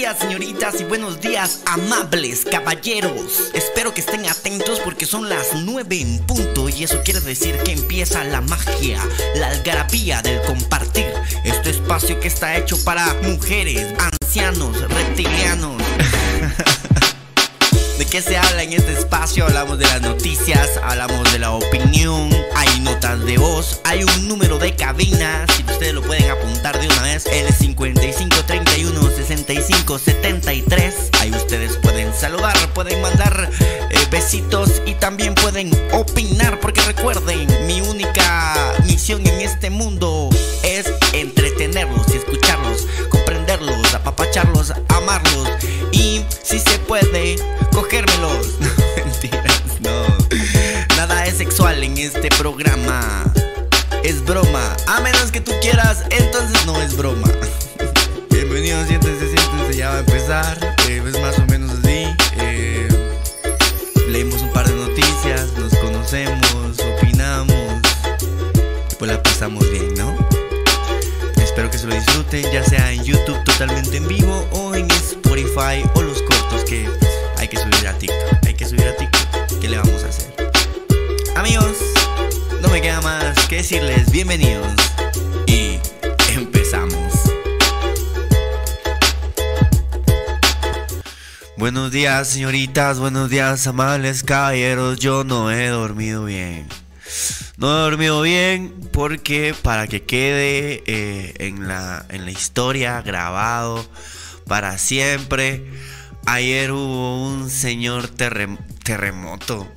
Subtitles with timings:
[0.00, 3.50] días señoritas y buenos días amables caballeros.
[3.52, 7.72] Espero que estén atentos porque son las 9 en punto y eso quiere decir que
[7.72, 8.98] empieza la magia,
[9.34, 11.12] la algarabía del compartir.
[11.44, 15.79] Este espacio que está hecho para mujeres, ancianos, reptilianos.
[18.10, 19.44] ¿De qué se habla en este espacio?
[19.44, 24.58] Hablamos de las noticias, hablamos de la opinión, hay notas de voz, hay un número
[24.58, 30.94] de cabina, si ustedes lo pueden apuntar de una vez, el 5531 65 73.
[31.20, 33.48] Ahí ustedes pueden saludar, pueden mandar
[33.90, 40.30] eh, besitos y también pueden opinar, porque recuerden, mi única misión en este mundo
[40.64, 45.48] es entretenerlos y escucharlos, comprenderlos, apapacharlos, amarlos
[45.92, 46.58] y si
[51.68, 53.22] en este programa.
[54.02, 54.76] Es broma.
[54.88, 57.28] A menos que tú quieras, entonces no es broma.
[58.30, 60.76] Bienvenidos, siéntense, siéntense, ya va a empezar.
[60.88, 62.06] Eh, es más o menos así.
[62.38, 62.88] Eh,
[64.08, 67.54] leímos un par de noticias, nos conocemos, opinamos.
[68.98, 70.16] Pues la pasamos bien, ¿no?
[71.36, 75.84] Espero que se lo disfruten, ya sea en YouTube totalmente en vivo o en Spotify
[75.94, 76.88] o los cortos que
[77.36, 78.46] hay que subir a TikTok.
[78.46, 79.19] Hay que subir a TikTok.
[82.80, 84.74] Queda más que decirles bienvenidos
[85.46, 85.78] y
[86.34, 87.12] empezamos.
[91.58, 94.98] Buenos días, señoritas, buenos días, amables caballeros.
[94.98, 96.66] Yo no he dormido bien.
[97.58, 103.84] No he dormido bien porque para que quede eh, en, la, en la historia grabado
[104.46, 105.70] para siempre,
[106.24, 109.68] ayer hubo un señor terremoto.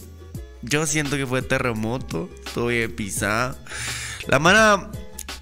[0.64, 3.58] Yo siento que fue terremoto, estoy pisado.
[4.28, 4.90] La mano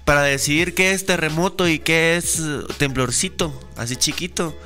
[0.04, 2.42] para decidir qué es terremoto y qué es
[2.78, 4.58] temblorcito, así chiquito,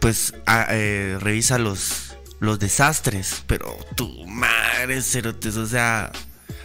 [0.00, 0.32] pues
[0.70, 3.42] eh, revisa los, los desastres.
[3.46, 6.12] Pero tu madre, cerotes, o sea,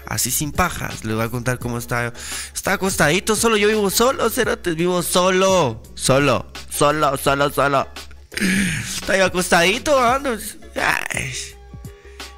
[0.06, 1.04] así sin pajas.
[1.04, 2.14] Les voy a contar cómo está.
[2.54, 5.82] Está acostadito, solo yo vivo solo, cerotes, vivo solo.
[5.96, 7.88] Solo, solo, solo, solo.
[8.86, 10.38] Está yo acostadito, ¿no?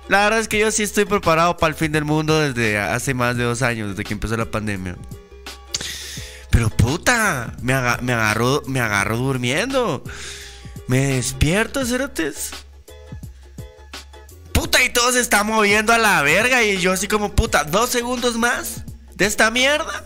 [0.07, 3.13] La verdad es que yo sí estoy preparado para el fin del mundo desde hace
[3.13, 4.95] más de dos años, desde que empezó la pandemia.
[6.51, 10.03] Pero puta, me, me agarró, me agarró durmiendo.
[10.87, 12.51] Me despierto, cerotes.
[14.53, 16.63] Puta, y todo se está moviendo a la verga.
[16.63, 18.83] Y yo así como, puta, dos segundos más
[19.15, 20.05] de esta mierda.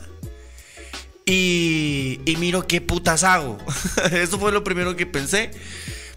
[1.25, 3.57] Y, y miro qué putas hago.
[4.11, 5.51] Eso fue lo primero que pensé.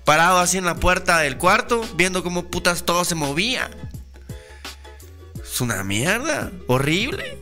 [0.04, 3.70] Parado así en la puerta del cuarto, viendo cómo putas todo se movía.
[5.42, 6.50] Es una mierda.
[6.66, 7.38] Horrible.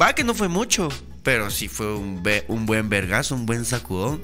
[0.00, 0.88] Va que no fue mucho.
[1.22, 4.22] Pero sí fue un, un buen vergazo, un buen sacudón.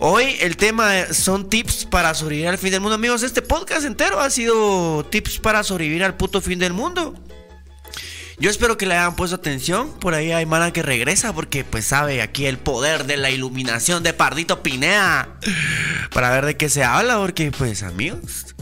[0.00, 2.94] Hoy el tema son tips para sobrevivir al fin del mundo.
[2.94, 7.14] Amigos, este podcast entero ha sido tips para sobrevivir al puto fin del mundo.
[8.40, 9.92] Yo espero que le hayan puesto atención.
[9.98, 14.04] Por ahí hay mala que regresa porque pues sabe aquí el poder de la iluminación
[14.04, 15.28] de Pardito Pinea.
[16.12, 18.54] Para ver de qué se habla porque pues amigos.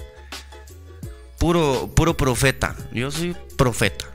[1.38, 2.74] Puro, puro profeta.
[2.92, 4.06] Yo soy profeta.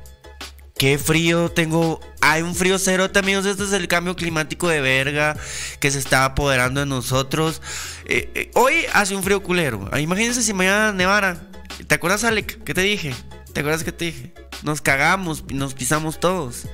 [0.79, 1.99] Qué frío tengo.
[2.21, 3.45] Hay un frío cero, amigos.
[3.45, 5.37] Este es el cambio climático de verga
[5.79, 7.61] que se está apoderando de nosotros.
[8.05, 9.87] Eh, eh, hoy hace un frío culero.
[9.95, 11.37] Imagínense si mañana nevara.
[11.85, 12.63] ¿Te acuerdas, Alec?
[12.63, 13.13] ¿Qué te dije?
[13.53, 14.33] ¿Te acuerdas que te dije?
[14.63, 16.67] Nos cagamos, nos pisamos todos.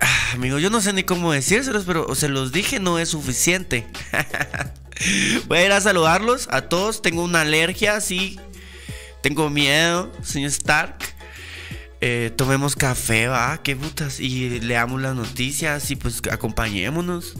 [0.00, 3.86] Ah, amigo, yo no sé ni cómo decírselos, pero se los dije, no es suficiente.
[5.48, 7.02] Voy a ir a saludarlos a todos.
[7.02, 8.38] Tengo una alergia, sí.
[9.22, 10.96] Tengo miedo, señor Stark.
[12.00, 14.20] Eh, tomemos café, va, qué putas.
[14.20, 17.34] Y leamos las noticias y pues acompañémonos.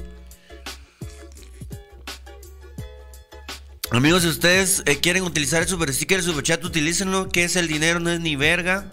[3.90, 7.28] Amigos, si ustedes eh, quieren utilizar el super sticker, el super chat, utilícenlo.
[7.28, 8.92] Que es el dinero, no es ni verga.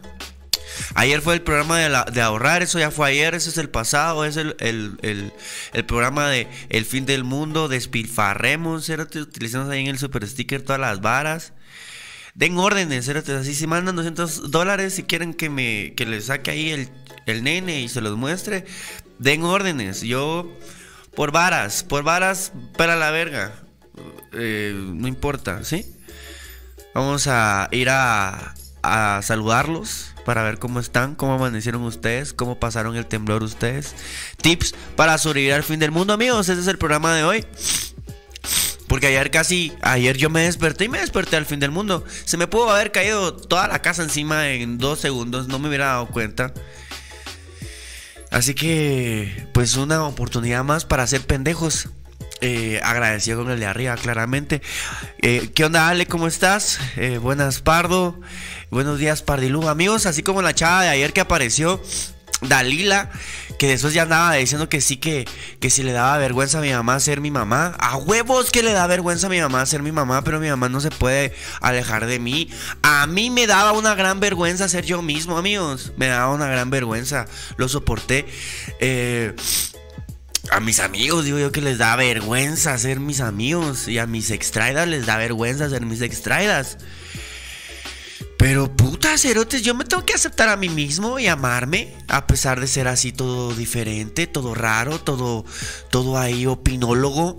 [0.96, 4.38] Ayer fue el programa de, ahorrar, eso ya fue ayer, ese es el pasado, es
[4.38, 5.34] el,
[5.88, 11.02] programa de El fin del mundo, despilfarremos, utilizamos ahí en el super sticker todas las
[11.02, 11.54] varas.
[12.36, 16.72] Den órdenes, así si mandan 200 dólares, si quieren que me que les saque ahí
[16.72, 16.90] el,
[17.28, 18.66] el nene y se los muestre,
[19.20, 20.02] den órdenes.
[20.02, 20.52] Yo,
[21.16, 23.63] por varas, por varas, para la verga.
[24.34, 25.86] Eh, no importa, ¿sí?
[26.94, 28.54] Vamos a ir a,
[28.84, 33.96] a saludarlos para ver cómo están, cómo amanecieron ustedes, cómo pasaron el temblor ustedes.
[34.42, 36.50] Tips para sobrevivir al fin del mundo, amigos.
[36.50, 37.46] Ese es el programa de hoy.
[38.88, 42.06] Porque ayer casi, ayer yo me desperté y me desperté al fin del mundo.
[42.26, 45.88] Se me pudo haber caído toda la casa encima en dos segundos, no me hubiera
[45.88, 46.54] dado cuenta.
[48.30, 51.90] Así que, pues una oportunidad más para hacer pendejos.
[52.42, 54.62] Eh, agradecido con el de arriba, claramente.
[55.22, 56.06] Eh, ¿Qué onda, Ale?
[56.06, 56.80] ¿Cómo estás?
[56.98, 58.20] Eh, buenas, Pardo.
[58.70, 59.70] Buenos días, Pardilú.
[59.70, 61.82] Amigos, así como la chava de ayer que apareció,
[62.42, 63.10] Dalila,
[63.58, 65.26] que después ya andaba diciendo que sí, que,
[65.60, 67.76] que si le daba vergüenza a mi mamá ser mi mamá.
[67.80, 70.70] A huevos que le da vergüenza a mi mamá ser mi mamá, pero mi mamá
[70.70, 72.50] no se puede alejar de mí.
[72.82, 75.94] A mí me daba una gran vergüenza ser yo mismo, amigos.
[75.98, 77.26] Me daba una gran vergüenza.
[77.58, 78.26] Lo soporté.
[78.80, 79.34] Eh,
[80.52, 83.88] a mis amigos, digo yo que les da vergüenza ser mis amigos.
[83.88, 86.78] Y a mis extraidas les da vergüenza ser mis extraidas.
[88.38, 92.60] Pero puta, cerotes, yo me tengo que aceptar a mí mismo y amarme, a pesar
[92.60, 95.46] de ser así todo diferente, todo raro, todo,
[95.90, 97.38] todo ahí opinólogo.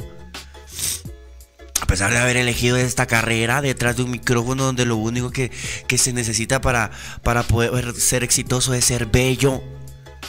[1.81, 5.51] A pesar de haber elegido esta carrera detrás de un micrófono donde lo único que,
[5.87, 6.91] que se necesita para,
[7.23, 9.62] para poder ser exitoso es ser bello.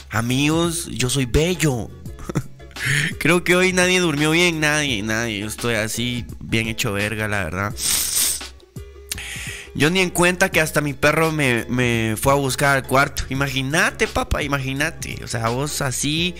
[0.09, 1.89] Amigos, yo soy bello.
[3.19, 5.39] Creo que hoy nadie durmió bien, nadie, nadie.
[5.39, 7.73] Yo estoy así, bien hecho verga, la verdad.
[9.77, 13.23] Yo ni en cuenta que hasta mi perro me, fue a buscar al cuarto.
[13.29, 15.19] Imagínate, papá, imagínate.
[15.21, 16.33] O sea, vos así,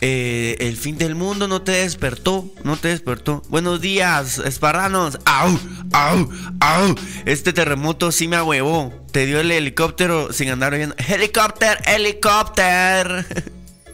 [0.00, 3.42] eh, el fin del mundo no te despertó, no te despertó.
[3.48, 5.18] Buenos días, esparranos.
[5.24, 5.58] ¡Au!
[5.92, 6.30] ¡Au!
[6.60, 6.94] ¡Au!
[7.24, 8.94] Este terremoto sí me ahuevó.
[9.10, 10.94] Te dio el helicóptero sin andar viendo.
[10.98, 11.80] ¡Helicóptero!
[11.84, 13.24] ¡Helicóptero!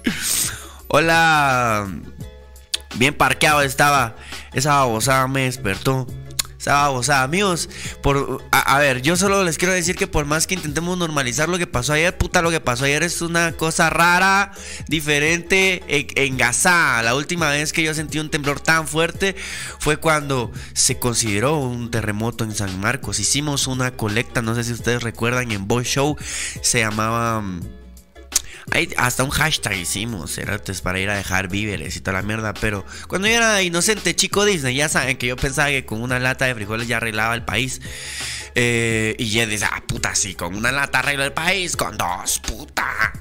[0.96, 1.88] Hola.
[2.94, 4.14] Bien parqueado estaba.
[4.52, 6.06] Esa babosada me despertó.
[6.66, 7.68] O sea, amigos,
[8.00, 11.58] por, a, ver, yo solo les quiero decir que por más que intentemos normalizar lo
[11.58, 14.52] que pasó ayer, puta, lo que pasó ayer es una cosa rara,
[14.86, 17.02] diferente, en, Gaza.
[17.02, 19.34] La última vez que yo sentí un temblor tan fuerte
[19.80, 23.18] fue cuando se consideró un terremoto en San Marcos.
[23.18, 26.16] Hicimos una colecta, no sé si ustedes recuerdan, en Boy Show,
[26.62, 27.42] se llamaba...
[28.96, 32.54] Hasta un hashtag hicimos, antes para ir a dejar víveres y toda la mierda.
[32.54, 36.18] Pero cuando yo era inocente, chico Disney, ya saben que yo pensaba que con una
[36.18, 37.80] lata de frijoles ya arreglaba el país.
[38.54, 42.40] Eh, y ya dice, ah, puta, sí, con una lata arregla el país, con dos,
[42.40, 43.12] puta.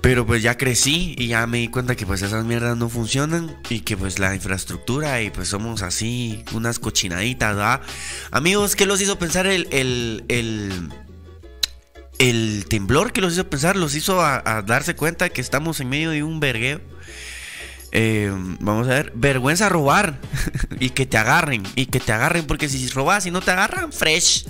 [0.00, 3.54] Pero pues ya crecí y ya me di cuenta que pues esas mierdas no funcionan
[3.68, 7.82] y que pues la infraestructura y pues somos así, unas cochinaditas, ¿verdad?
[8.30, 10.90] Amigos, ¿qué los hizo pensar el, el, el
[12.20, 16.10] el temblor que los hizo pensar, los hizo a, darse cuenta que estamos en medio
[16.10, 16.80] de un vergueo.
[17.92, 18.30] Eh,
[18.60, 20.20] vamos a ver, vergüenza robar
[20.80, 23.90] y que te agarren, y que te agarren, porque si robas y no te agarran,
[23.90, 24.46] fresh,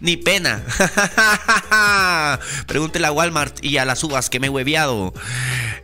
[0.00, 0.62] ni pena.
[2.66, 5.14] Pregúntele a Walmart y a las uvas que me he hueviado.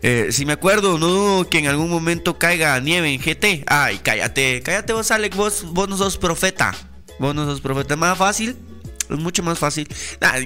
[0.02, 3.64] Eh, si me acuerdo, no que en algún momento caiga nieve en GT.
[3.66, 6.74] Ay, cállate, cállate vos, Alex, vos, vos no sos profeta.
[7.18, 8.56] Vos no sos profeta, más fácil
[9.10, 9.88] es mucho más fácil.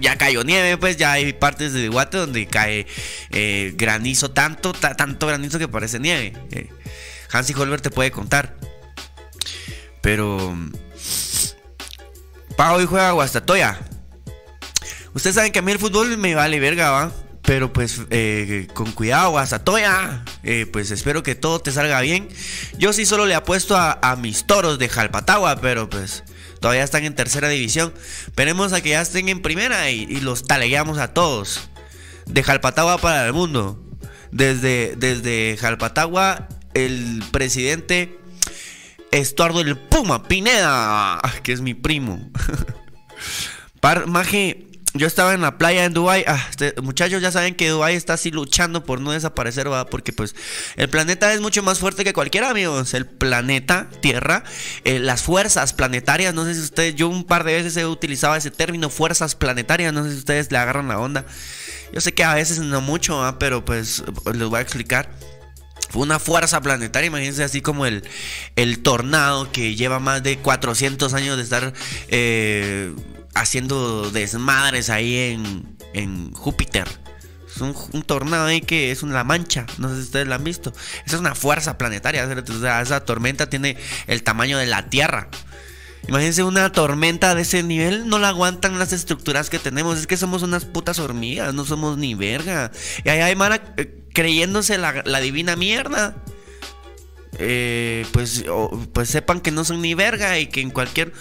[0.00, 2.86] ya cayó nieve, pues ya hay partes de Guate donde cae
[3.30, 6.32] eh, granizo, tanto, tanto granizo que parece nieve.
[6.50, 6.68] Eh,
[7.30, 8.56] Hansi Holber te puede contar.
[10.00, 10.56] Pero.
[12.56, 13.80] Pago y juega Guastatoya.
[15.12, 17.12] Ustedes saben que a mí el fútbol me vale verga, ¿va?
[17.42, 20.24] Pero pues eh, con cuidado, Guastatoya.
[20.72, 22.28] pues espero que todo te salga bien.
[22.78, 26.24] Yo sí solo le apuesto a, a mis toros de Jalpatagua, pero pues
[26.64, 27.92] Todavía están en tercera división.
[28.24, 31.68] Esperemos a que ya estén en primera y, los talegueamos a todos.
[32.24, 33.84] De Jalpatagua para el mundo.
[34.32, 38.18] Desde, desde Jalpatagua, el presidente
[39.10, 42.30] Estuardo el Puma Pineda, que es mi primo.
[43.80, 46.24] Par, maje, yo estaba en la playa en Dubai.
[46.26, 49.86] Ah, este, muchachos ya saben que Dubai está así luchando por no desaparecer, ¿va?
[49.86, 50.36] Porque pues
[50.76, 52.94] el planeta es mucho más fuerte que cualquiera, amigos.
[52.94, 54.44] El planeta, Tierra,
[54.84, 56.32] eh, las fuerzas planetarias.
[56.32, 59.92] No sé si ustedes, yo un par de veces he utilizado ese término, fuerzas planetarias.
[59.92, 61.26] No sé si ustedes le agarran la onda.
[61.92, 65.10] Yo sé que a veces no mucho, pero pues les voy a explicar.
[65.90, 68.02] Fue una fuerza planetaria, imagínense así como el,
[68.56, 71.72] el tornado que lleva más de 400 años de estar
[72.08, 72.92] eh,
[73.34, 76.88] haciendo desmadres ahí en, en Júpiter.
[77.54, 79.66] Es un, tornado ahí que es una mancha.
[79.78, 80.72] No sé si ustedes la han visto.
[81.06, 82.24] Esa es una fuerza planetaria.
[82.24, 83.76] esa tormenta tiene
[84.08, 85.28] el tamaño de la Tierra.
[86.08, 89.98] Imagínense una tormenta de ese nivel, no la aguantan las estructuras que tenemos.
[89.98, 92.72] Es que somos unas putas hormigas, no somos ni verga.
[93.04, 96.16] Y ahí hay Mara eh, creyéndose la, divina mierda.
[97.38, 98.44] Eh, pues,
[98.92, 101.12] pues sepan que no son ni verga y que en cualquier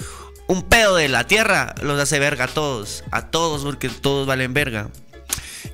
[0.47, 3.03] un pedo de la tierra los hace verga a todos.
[3.12, 4.89] A todos, porque todos valen verga.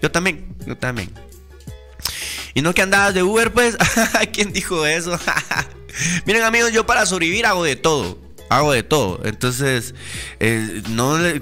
[0.02, 1.12] Yo también, yo también.
[2.54, 3.78] Y no que andabas de Uber, pues.
[4.34, 5.20] ¿Quién dijo eso?
[6.26, 8.18] Miren, amigos, yo para sobrevivir hago de todo.
[8.50, 9.22] Hago de todo.
[9.24, 9.94] Entonces,
[10.40, 10.82] eh,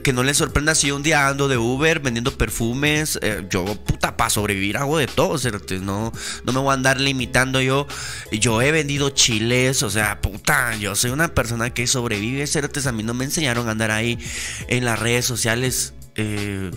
[0.04, 3.18] que no les sorprenda si un día ando de Uber vendiendo perfumes.
[3.22, 5.38] Eh, yo, puta, para sobrevivir hago de todo.
[5.82, 6.12] No,
[6.44, 7.88] no me voy a andar limitando yo.
[8.32, 12.46] Yo he vendido chiles, o sea, puta, yo soy una persona que sobrevive.
[12.46, 12.88] ¿cierto?
[12.88, 14.20] A mí no me enseñaron a andar ahí
[14.68, 16.72] en las redes sociales eh,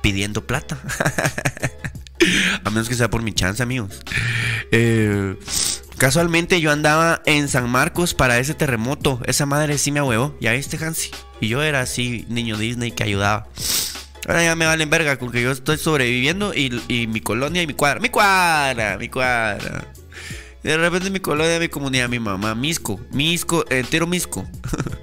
[0.00, 0.80] pidiendo plata.
[2.64, 4.00] a menos que sea por mi chance, amigos.
[4.70, 5.36] Eh.
[6.02, 9.20] Casualmente yo andaba en San Marcos para ese terremoto.
[9.24, 10.36] Esa madre sí me ahuevó.
[10.40, 11.12] ¿Ya viste, Hansi?
[11.40, 13.46] Y yo era así, niño Disney que ayudaba.
[14.26, 18.00] Ahora ya me valen verga porque yo estoy sobreviviendo y, mi colonia y mi cuadra.
[18.00, 19.92] Mi cuadra, mi cuadra.
[20.64, 24.44] De repente mi colonia, mi comunidad, mi mamá, Misco, Misco, entero Misco.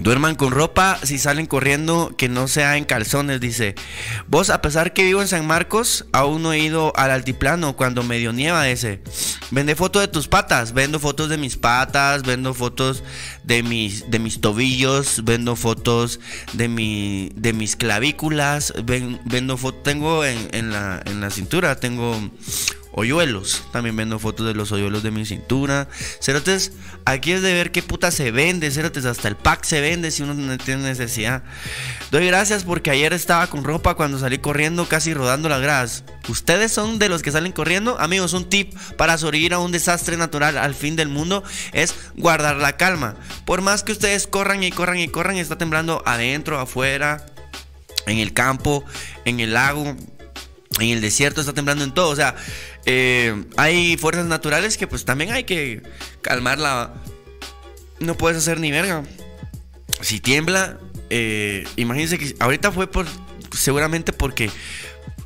[0.00, 3.74] Duerman con ropa si salen corriendo que no sea en calzones, dice.
[4.28, 8.02] Vos, a pesar que vivo en San Marcos, aún no he ido al altiplano cuando
[8.02, 9.02] medio nieva ese.
[9.50, 13.02] Vende fotos de tus patas, vendo fotos de mis patas, vendo fotos
[13.44, 16.20] de mis, de mis tobillos, vendo fotos
[16.54, 22.16] de, mi, de mis clavículas, vendo fotos, tengo en, en, la, en la cintura, tengo
[23.00, 23.64] hoyuelos.
[23.72, 25.88] También vendo fotos de los hoyuelos de mi cintura.
[26.20, 26.72] Cerotes,
[27.04, 28.70] aquí es de ver qué puta se vende.
[28.70, 31.42] Cerotes, hasta el pack se vende si uno no tiene necesidad.
[32.10, 36.04] Doy gracias porque ayer estaba con ropa cuando salí corriendo, casi rodando las gradas.
[36.28, 37.98] ¿Ustedes son de los que salen corriendo?
[37.98, 41.42] Amigos, un tip para sobrevivir a un desastre natural al fin del mundo
[41.72, 43.16] es guardar la calma.
[43.44, 47.26] Por más que ustedes corran y corran y corran, está temblando adentro, afuera,
[48.06, 48.84] en el campo,
[49.24, 49.96] en el lago,
[50.78, 52.10] en el desierto, está temblando en todo.
[52.10, 52.36] O sea,
[52.86, 55.82] eh, hay fuerzas naturales que pues también hay que
[56.22, 56.94] calmarla.
[57.98, 59.02] No puedes hacer ni verga.
[60.00, 60.78] Si tiembla,
[61.10, 63.06] eh, imagínense que ahorita fue por
[63.52, 64.50] seguramente porque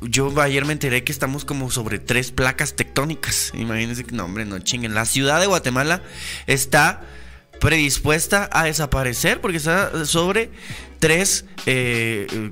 [0.01, 3.51] yo ayer me enteré que estamos como sobre tres placas tectónicas.
[3.55, 4.93] Imagínense que no, hombre, no chinguen.
[4.93, 6.01] La ciudad de Guatemala
[6.47, 7.01] está
[7.59, 10.51] predispuesta a desaparecer porque está sobre
[10.99, 12.51] tres eh,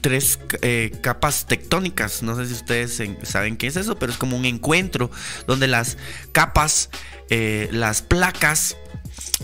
[0.00, 2.22] tres eh, capas tectónicas.
[2.22, 5.10] No sé si ustedes saben qué es eso, pero es como un encuentro
[5.46, 5.96] donde las
[6.32, 6.90] capas,
[7.30, 8.76] eh, las placas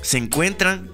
[0.02, 0.90] se encuentran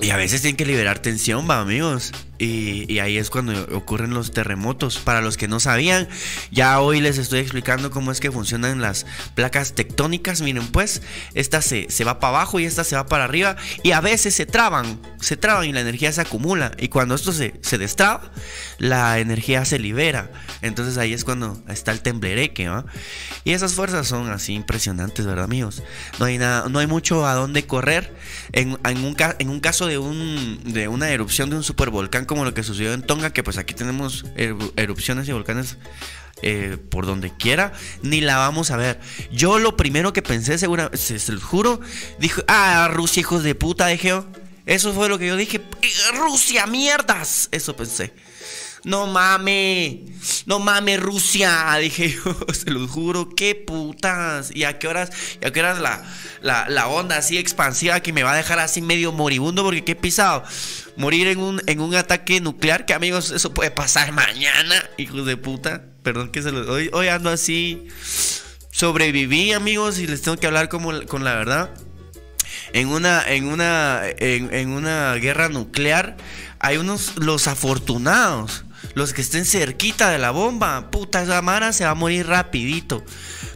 [0.00, 2.12] y a veces tienen que liberar tensión, va amigos.
[2.42, 4.98] Y, ahí es cuando ocurren los terremotos.
[4.98, 6.08] Para los que no sabían,
[6.50, 9.06] ya hoy les estoy explicando cómo es que funcionan las
[9.36, 10.40] placas tectónicas.
[10.40, 11.02] Miren, pues,
[11.34, 13.54] esta se, se va para abajo y esta se va para arriba.
[13.84, 16.72] Y a veces se traban, se traban y la energía se acumula.
[16.78, 18.32] Y cuando esto se, se destraba,
[18.78, 20.32] la energía se libera.
[20.62, 22.84] Entonces ahí es cuando está el temblereque, ¿va?
[23.44, 25.84] Y esas fuerzas son así impresionantes, ¿verdad, amigos?
[26.18, 28.12] No hay, nada, no hay mucho a dónde correr.
[28.50, 32.54] En, un, en un caso de, un, de una erupción de un supervolcán como lo
[32.54, 34.24] que sucedió en Tonga, que pues aquí tenemos
[34.76, 35.76] erupciones y volcanes
[36.40, 38.98] eh, por donde quiera, ni la vamos a ver.
[39.30, 41.78] Yo lo primero que pensé, segura, se, se los juro,
[42.18, 44.14] dijo, ah, Rusia, hijos de puta, dije
[44.64, 45.60] Eso fue lo que yo dije,
[46.14, 47.50] Rusia, mierdas.
[47.52, 48.14] Eso pensé.
[48.84, 54.50] No mames, no mames Rusia, dije yo, se los juro, qué putas.
[54.54, 55.10] ¿Y a qué horas,
[55.40, 56.02] y a qué horas la,
[56.40, 59.62] la, la, onda así expansiva que me va a dejar así medio moribundo?
[59.62, 60.42] Porque qué pisado.
[60.96, 65.36] Morir en un, en un ataque nuclear, que amigos, eso puede pasar mañana, hijos de
[65.36, 65.84] puta.
[66.02, 66.66] Perdón que se los.
[66.68, 67.86] Hoy, hoy ando así.
[68.72, 71.70] Sobreviví, amigos, y les tengo que hablar como, con la verdad.
[72.72, 76.16] En una, en una, en, en una guerra nuclear
[76.58, 81.84] hay unos los afortunados los que estén cerquita de la bomba, puta, esa mara se
[81.84, 83.04] va a morir rapidito.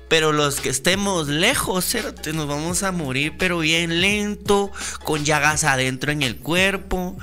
[0.09, 1.97] Pero los que estemos lejos,
[2.33, 4.71] nos vamos a morir, pero bien lento,
[5.03, 7.17] con llagas adentro en el cuerpo.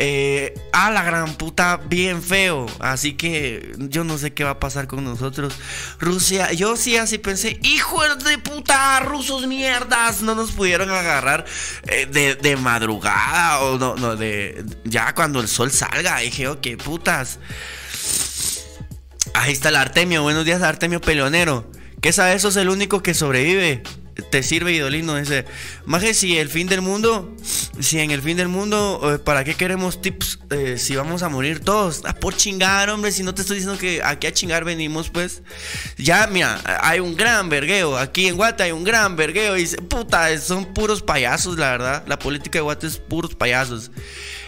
[0.00, 2.66] Eh, a la gran puta, bien feo.
[2.78, 5.54] Así que yo no sé qué va a pasar con nosotros.
[5.98, 11.46] Rusia, yo sí así pensé, hijos de puta, rusos mierdas, no nos pudieron agarrar
[11.88, 16.18] eh, de, madrugada o no, no, de ya cuando el sol salga.
[16.18, 17.40] Dije, ok, putas.
[19.34, 21.77] Ahí está el Artemio, buenos días Artemio Peleonero.
[22.00, 22.36] ¿Qué sabes?
[22.36, 23.82] Eso es el único que sobrevive
[24.22, 25.16] te sirve Idolino.
[25.16, 25.44] Dice,
[25.86, 27.34] Maje, si el fin del mundo,
[27.80, 31.28] si en el fin del mundo, eh, ¿para qué queremos tips eh, si vamos a
[31.28, 32.02] morir todos?
[32.04, 35.42] Ah, por chingar, hombre, si no te estoy diciendo que aquí a chingar venimos, pues.
[35.96, 37.96] Ya, mira, hay un gran vergueo.
[37.96, 39.56] Aquí en Guate hay un gran vergueo.
[39.56, 42.04] Y dice, puta, son puros payasos, la verdad.
[42.06, 43.90] La política de Guate es puros payasos.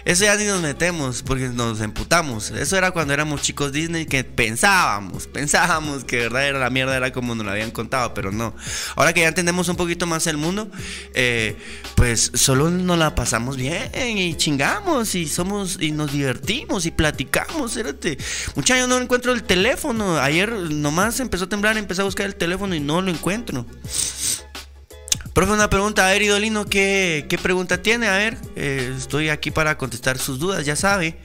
[0.05, 2.51] Eso ya ni nos metemos porque nos emputamos.
[2.51, 7.13] Eso era cuando éramos chicos Disney que pensábamos, pensábamos que verdad era la mierda, era
[7.13, 8.55] como nos lo habían contado, pero no.
[8.97, 10.71] Ahora que ya entendemos un poquito más el mundo,
[11.15, 11.57] eh,
[11.95, 17.77] pues solo nos la pasamos bien y chingamos y somos y nos divertimos y platicamos.
[18.55, 20.19] Muchachos, yo no encuentro el teléfono.
[20.19, 23.67] Ayer nomás empezó a temblar, empecé a buscar el teléfono y no lo encuentro.
[25.41, 26.07] Profe, una pregunta.
[26.07, 28.09] A ver, Idolino, ¿qué, pregunta tiene?
[28.09, 31.17] A ver, eh, estoy aquí para contestar sus dudas, ya sabe.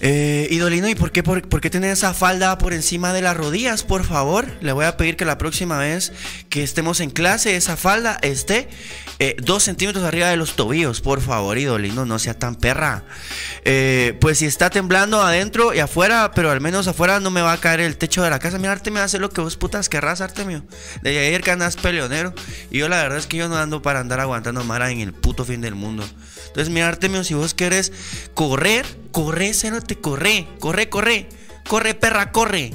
[0.00, 3.82] Eh, Idolino, ¿y por qué, por, qué esa falda por encima de las rodillas?
[3.82, 6.12] Por favor, le voy a pedir que la próxima vez
[6.50, 8.68] que estemos en clase, esa falda esté
[9.18, 11.00] eh, dos centímetros arriba de los tobillos.
[11.00, 13.02] Por favor, Idolino, no sea tan perra.
[13.64, 17.52] Eh, pues si está temblando adentro y afuera, pero al menos afuera no me va
[17.52, 18.58] a caer el techo de la casa.
[18.58, 20.62] Mira, Artemio, hace lo que vos putas querrás, Artemio.
[21.02, 22.32] De ayer que andas peleonero.
[22.70, 25.12] Y yo la verdad es que yo no ando para andar aguantando mara en el
[25.12, 26.04] puto fin del mundo.
[26.58, 27.92] Entonces, mira, Artemio, si vos querés
[28.34, 29.52] correr, corre,
[29.86, 31.28] te corre, corre, corre,
[31.68, 32.72] corre, perra, corre.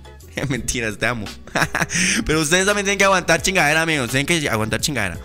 [0.48, 1.26] Mentiras, te amo.
[2.24, 4.08] Pero ustedes también tienen que aguantar chingadera, amigos.
[4.08, 5.18] Tienen que aguantar chingadera.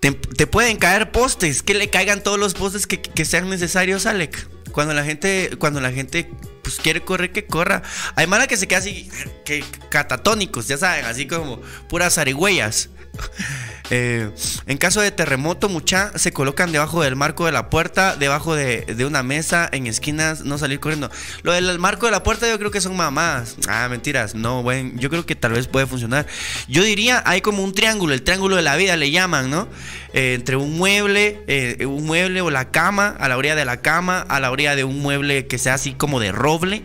[0.00, 0.10] Te,
[0.48, 4.44] pueden caer postes, que le caigan todos los postes que, sean necesarios, Alec.
[4.72, 6.28] Cuando la gente, cuando la gente
[6.64, 7.84] pues, quiere correr, que corra.
[8.16, 9.08] Hay mala que se queda así,
[9.44, 12.88] que catatónicos, ya saben, así como puras zarigüeyas.
[13.90, 14.30] Eh,
[14.66, 18.84] en caso de terremoto, mucha se colocan debajo del marco de la puerta, debajo de,
[19.06, 21.10] una mesa, en esquinas, no salir corriendo.
[21.42, 23.56] Lo del marco de la puerta, yo creo que son mamás.
[23.68, 24.34] Ah, mentiras.
[24.34, 26.26] No, bueno, yo creo que tal vez puede funcionar.
[26.68, 29.68] Yo diría, hay como un triángulo, el triángulo de la vida le llaman, ¿no?
[30.12, 33.78] Eh, entre un mueble, eh, un mueble o la cama, a la orilla de la
[33.80, 36.82] cama, a la orilla de un mueble que sea así como de roble.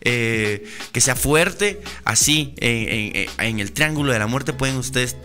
[0.00, 5.16] que sea fuerte, así en el triángulo de la muerte pueden ustedes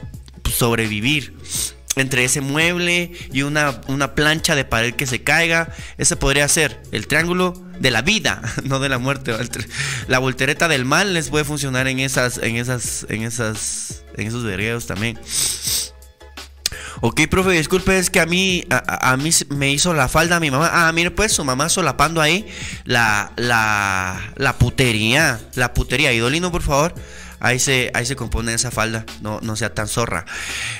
[0.51, 1.35] sobrevivir
[1.95, 5.73] entre ese mueble y una, una, plancha de pared que se caiga.
[5.97, 9.35] Ese podría ser el triángulo de la vida, no de la muerte.
[10.07, 14.43] La voltereta del mal les puede funcionar en esas, en esas, en esas, en esos
[14.43, 15.19] vergueos también.
[17.05, 20.69] Ok, profe, disculpe, es que a mí, a, mí me hizo la falda mi mamá.
[20.71, 22.47] Ah, mire pues, su mamá solapando ahí
[22.85, 26.13] la, la, la putería, la putería.
[26.13, 26.95] Idolino, por favor.
[27.43, 30.25] Ahí se, ahí se compone esa falda, no, no sea tan zorra.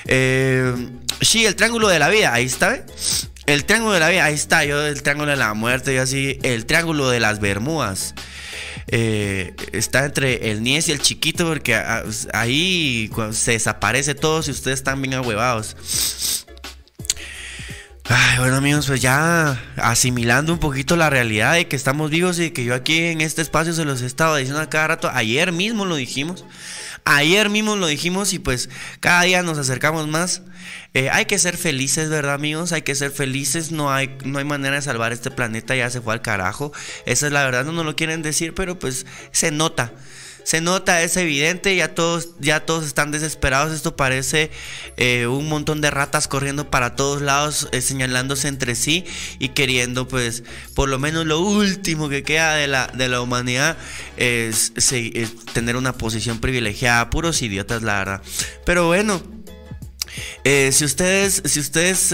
[0.06, 0.74] Eh,
[1.20, 2.74] sí, el triángulo de la vida, ahí está.
[2.74, 2.86] ¿eh?
[3.44, 4.64] El triángulo de la vida, ahí está.
[4.64, 6.38] Yo, el triángulo de la muerte, y así.
[6.42, 8.14] El triángulo de las Bermudas.
[8.86, 11.76] Eh, está entre el Nies y el chiquito, porque
[12.32, 15.76] ahí se desaparece todo si ustedes están bien ahuevados.
[18.06, 22.50] Ay, bueno amigos, pues ya asimilando un poquito la realidad de que estamos vivos y
[22.50, 25.10] que yo aquí en este espacio se los he estado diciendo a cada rato.
[25.10, 26.44] Ayer mismo lo dijimos.
[27.06, 28.68] Ayer mismo lo dijimos y pues
[29.00, 30.42] cada día nos acercamos más.
[30.92, 32.72] Eh, hay que ser felices, ¿verdad amigos?
[32.72, 33.72] Hay que ser felices.
[33.72, 36.72] No hay, no hay manera de salvar este planeta, ya se fue al carajo.
[37.06, 39.92] Esa es la verdad, no nos lo quieren decir, pero pues se nota
[40.44, 44.50] se nota, es evidente, ya todos, ya todos están desesperados, esto parece
[44.96, 49.04] eh, un montón de ratas corriendo para todos lados, eh, señalándose entre sí
[49.38, 53.78] y queriendo pues por lo menos lo último que queda de la, de la humanidad
[54.18, 54.72] es,
[55.54, 58.22] tener una posición privilegiada, puros idiotas la verdad.
[58.66, 59.22] Pero bueno,
[60.44, 62.12] eh, si ustedes, si ustedes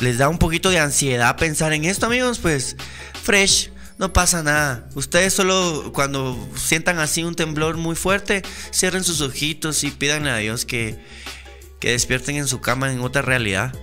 [0.00, 2.76] les da un poquito de ansiedad pensar en esto amigos, pues
[3.22, 4.88] fresh no pasa nada.
[4.94, 10.36] Ustedes solo cuando sientan así un temblor muy fuerte, cierren sus ojitos y pídanle a
[10.36, 10.98] Dios que,
[11.80, 13.74] que despierten en su cama en otra realidad.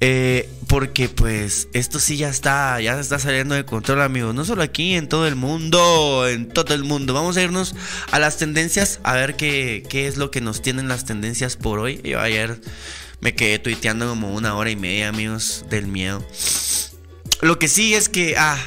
[0.00, 4.34] Eh, porque pues esto sí ya está, ya está saliendo de control amigos.
[4.34, 7.14] No solo aquí, en todo el mundo, en todo el mundo.
[7.14, 7.74] Vamos a irnos
[8.10, 11.80] a las tendencias, a ver qué, qué es lo que nos tienen las tendencias por
[11.80, 12.00] hoy.
[12.04, 12.60] Yo ayer
[13.20, 16.24] me quedé tuiteando como una hora y media amigos del miedo.
[17.40, 18.58] Lo que sí es que, ah,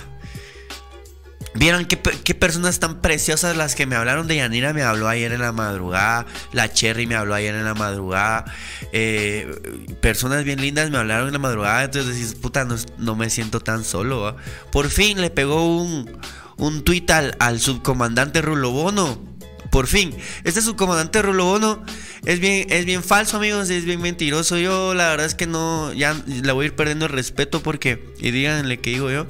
[1.54, 1.98] Vieron qué,
[2.36, 6.26] personas tan preciosas las que me hablaron de Yanira me habló ayer en la madrugada,
[6.54, 8.46] la Cherry me habló ayer en la madrugada,
[8.94, 9.54] eh,
[10.00, 12.66] personas bien lindas me hablaron en la madrugada, entonces decís, puta,
[12.98, 14.38] no, me siento tan solo.
[14.72, 16.10] Por fin le pegó un,
[16.56, 19.30] un tuit al, subcomandante Rulobono.
[19.72, 21.84] Por fin, este subcomandante Rulobono
[22.26, 24.58] es bien, es bien falso, amigos, es bien mentiroso.
[24.58, 28.14] Yo la verdad es que no, ya le voy a ir perdiendo el respeto porque,
[28.20, 29.28] y díganle que digo yo.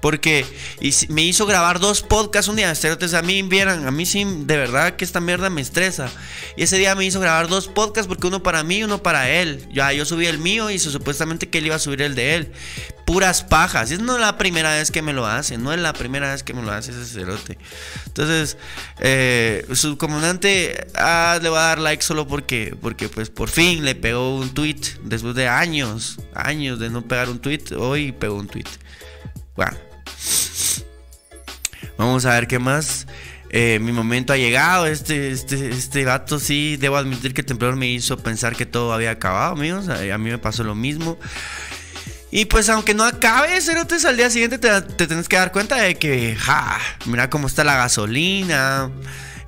[0.00, 0.46] Porque
[1.08, 2.70] me hizo grabar dos podcasts un día.
[2.70, 6.08] Entonces a mí vieran, a mí sí, de verdad que esta mierda me estresa.
[6.56, 9.30] Y ese día me hizo grabar dos podcasts porque uno para mí y uno para
[9.30, 9.66] él.
[9.72, 12.52] Ya yo subí el mío y supuestamente que él iba a subir el de él.
[13.04, 13.90] Puras pajas.
[13.90, 15.58] Es no la primera vez que me lo hace.
[15.58, 17.58] No es la primera vez que me lo hace ese cerote.
[18.06, 18.56] Entonces,
[19.00, 23.84] eh, su comandante ah, le va a dar like solo porque, porque pues por fin
[23.84, 24.80] le pegó un tweet.
[25.02, 27.64] Después de años, años de no pegar un tweet.
[27.76, 28.66] Hoy pegó un tweet.
[29.56, 29.87] Bueno.
[31.98, 33.06] Vamos a ver qué más.
[33.50, 34.86] Eh, mi momento ha llegado.
[34.86, 38.92] Este, este, este gato sí, debo admitir que el temblor me hizo pensar que todo
[38.92, 39.88] había acabado, amigos.
[39.88, 41.18] A, mí me pasó lo mismo.
[42.30, 45.76] Y pues aunque no acabe, cerotes, al día siguiente te, te tenés que dar cuenta
[45.76, 48.90] de que, ja, mira cómo está la gasolina.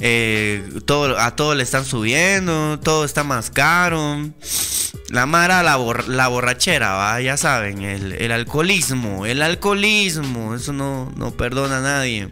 [0.00, 4.30] Eh, todo, a todo le están subiendo, todo está más caro.
[5.10, 5.76] La mara, la,
[6.28, 7.20] borrachera, ¿va?
[7.20, 12.30] ya saben, el, alcoholismo, el alcoholismo, eso no, no perdona a nadie.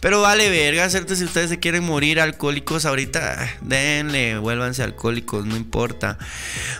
[0.00, 0.88] Pero vale verga.
[0.88, 6.18] Si ustedes se quieren morir alcohólicos ahorita, denle, vuélvanse alcohólicos, no importa.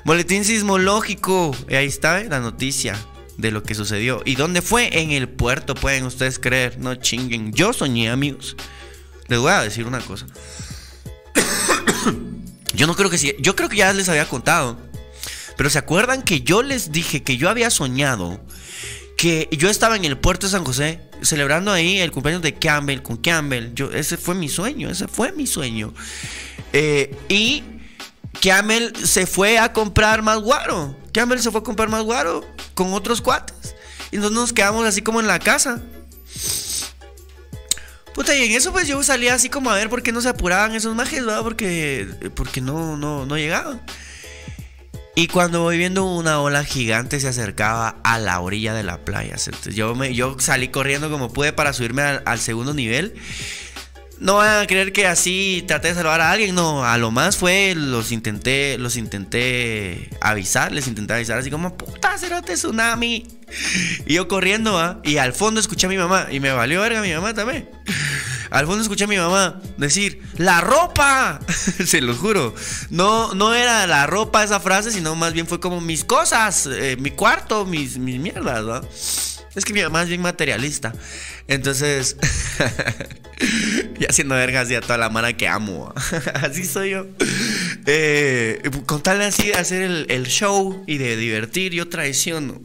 [0.04, 2.96] Boletín sismológico, ahí está la noticia
[3.36, 4.22] de lo que sucedió.
[4.24, 5.00] ¿Y dónde fue?
[5.00, 7.52] En el puerto, pueden ustedes creer, no chinguen.
[7.52, 8.56] Yo soñé, amigos.
[9.30, 10.26] Les voy a decir una cosa.
[12.74, 14.76] yo no creo que sí, yo creo que ya les había contado.
[15.56, 18.40] Pero ¿se acuerdan que yo les dije que yo había soñado
[19.16, 23.02] que yo estaba en el puerto de San José celebrando ahí el cumpleaños de Campbell
[23.02, 23.74] con Campbell.
[23.74, 25.92] Yo, ese fue mi sueño, ese fue mi sueño.
[26.72, 27.62] Eh, y
[28.40, 30.96] Campbell se fue a comprar más guaro.
[31.12, 33.76] Campbell se fue a comprar más guaro con otros cuates.
[34.10, 35.82] Y nosotros nos quedamos así como en la casa.
[38.28, 40.74] Y en eso pues yo salía así como a ver por qué no se apuraban
[40.74, 41.42] esos majes, ¿verdad?
[41.42, 43.80] Porque, porque no, no, no llegaban.
[45.16, 49.34] Y cuando voy viendo una ola gigante se acercaba a la orilla de la playa.
[49.44, 53.14] Entonces yo, me, yo salí corriendo como pude para subirme al, segundo nivel.
[54.20, 57.38] No van a creer que así traté de salvar a alguien, no, a lo más
[57.38, 63.26] fue, los intenté, los intenté avisar, les intenté avisar así como, puta, cerote tsunami.
[64.06, 65.00] Y yo corriendo, ¿ah?
[65.04, 67.70] Y al fondo escuché a mi mamá, y me valió verga mi mamá también.
[68.50, 71.40] Al fondo escuché a mi mamá decir, ¡la ropa!
[71.86, 72.54] Se lo juro.
[72.90, 76.96] No, no era la ropa esa frase, sino más bien fue como mis cosas, eh,
[77.00, 78.80] mi cuarto, mis, mis mierdas, ¿no?
[79.54, 80.92] Es que mi mamá es bien materialista.
[81.50, 82.16] Entonces,
[83.98, 85.92] y haciendo vergas y a toda la mano que amo.
[86.34, 87.06] así soy yo.
[87.86, 92.60] Eh, con tal de hacer el, show y de divertir, yo traiciono.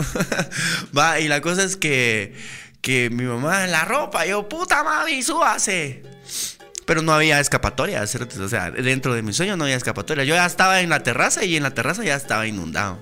[0.98, 2.36] Va, y la cosa es que
[2.82, 6.04] que mi mamá en la ropa, yo, puta mami, súbase.
[6.86, 10.24] Pero no había escapatoria, o sea, dentro de mi sueño no había escapatoria.
[10.24, 13.00] Yo ya estaba en la terraza y en la terraza ya estaba inundado.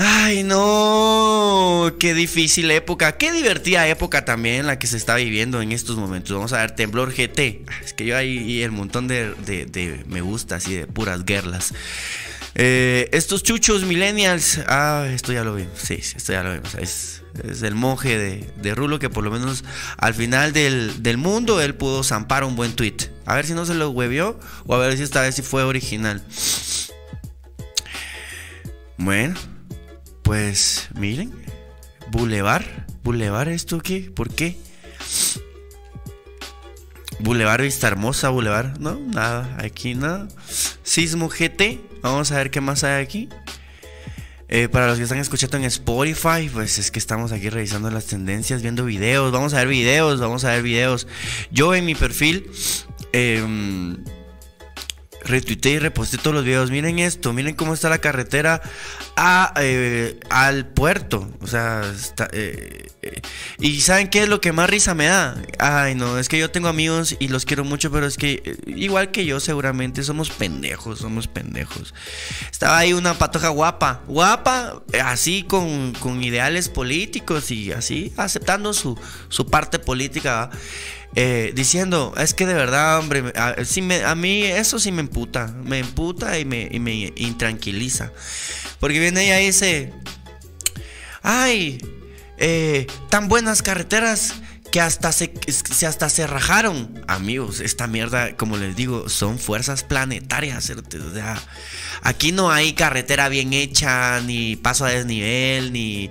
[0.00, 5.72] Ay, no, qué difícil época, qué divertida época también la que se está viviendo en
[5.72, 6.32] estos momentos.
[6.32, 7.64] Vamos a ver, Temblor GT.
[7.84, 11.74] Es que yo ahí el montón de, me gusta, así de puras guerras.
[12.54, 16.76] Eh, estos chuchos millennials, ah, esto ya lo vi, sí, esto ya lo vimos.
[16.76, 17.22] Es,
[17.64, 19.64] el monje de, Rulo que por lo menos
[19.96, 22.96] al final del, mundo él pudo zampar un buen tweet.
[23.26, 25.64] A ver si no se lo huevió o a ver si esta vez sí fue
[25.64, 26.22] original.
[28.96, 29.36] Bueno,
[30.28, 31.32] pues miren,
[32.10, 32.66] Boulevard,
[33.02, 34.12] Boulevard, ¿esto qué?
[34.14, 34.58] ¿Por qué?
[37.20, 40.28] Boulevard Vista Hermosa, Boulevard, no, nada, aquí nada.
[40.82, 43.30] Sismo GT, vamos a ver qué más hay aquí.
[44.48, 48.04] Eh, para los que están escuchando en Spotify, pues es que estamos aquí revisando las
[48.04, 49.32] tendencias, viendo videos.
[49.32, 51.06] Vamos a ver videos, vamos a ver videos.
[51.50, 52.50] Yo en mi perfil
[53.14, 53.42] eh,
[55.28, 56.70] retuiteé y reposté todos los videos.
[56.70, 58.60] Miren esto, miren cómo está la carretera
[59.16, 61.30] a, eh, al puerto.
[61.40, 63.20] O sea, está, eh, eh,
[63.58, 65.36] y ¿saben qué es lo que más risa me da?
[65.58, 69.10] Ay, no, es que yo tengo amigos y los quiero mucho, pero es que igual
[69.10, 71.94] que yo seguramente somos pendejos, somos pendejos.
[72.50, 78.98] Estaba ahí una patoja guapa, guapa, así con, con ideales políticos y así, aceptando su,
[79.28, 80.50] su parte política.
[81.14, 83.56] Eh, diciendo, es que de verdad, hombre, a,
[84.06, 86.68] a, mí eso sí me emputa, me emputa y me,
[87.16, 88.12] intranquiliza.
[88.78, 89.92] Porque viene ella y dice,
[91.22, 91.78] ay,
[92.38, 94.34] eh, tan buenas carreteras
[94.70, 95.32] que hasta se,
[95.86, 97.02] hasta se rajaron.
[97.06, 100.72] Amigos, esta mierda, como les digo, son fuerzas planetarias.
[102.02, 106.10] aquí no hay carretera bien hecha, ni paso a desnivel, ni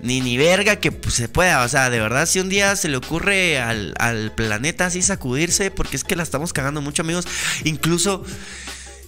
[0.00, 1.62] ni ni verga que pues, se pueda.
[1.64, 5.96] O sea, de verdad, si un día se le ocurre al, planeta así sacudirse, porque
[5.96, 7.26] es que la estamos cagando mucho, amigos.
[7.64, 8.24] Incluso.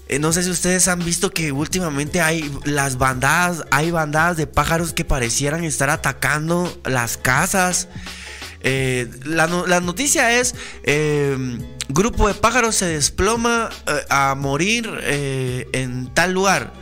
[0.08, 4.48] Eh, no sé si ustedes han visto que últimamente hay las bandadas, hay bandadas de
[4.48, 7.86] pájaros que parecieran estar atacando las casas.
[8.62, 11.38] Eh, la, noticia es, eh,
[11.88, 13.70] grupo de pájaros se desploma
[14.08, 16.72] a morir en tal lugar.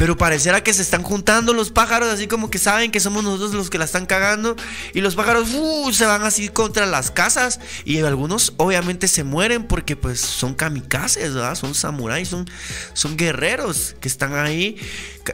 [0.00, 3.52] Pero pareciera que se están juntando los pájaros, así como que saben que somos nosotros
[3.52, 4.56] los que la están cagando.
[4.94, 7.60] Y los pájaros uh, se van así contra las casas.
[7.84, 11.54] Y algunos obviamente se mueren porque pues son kamikazes, ¿verdad?
[11.54, 12.48] Son samuráis, son,
[12.94, 14.78] son guerreros que están ahí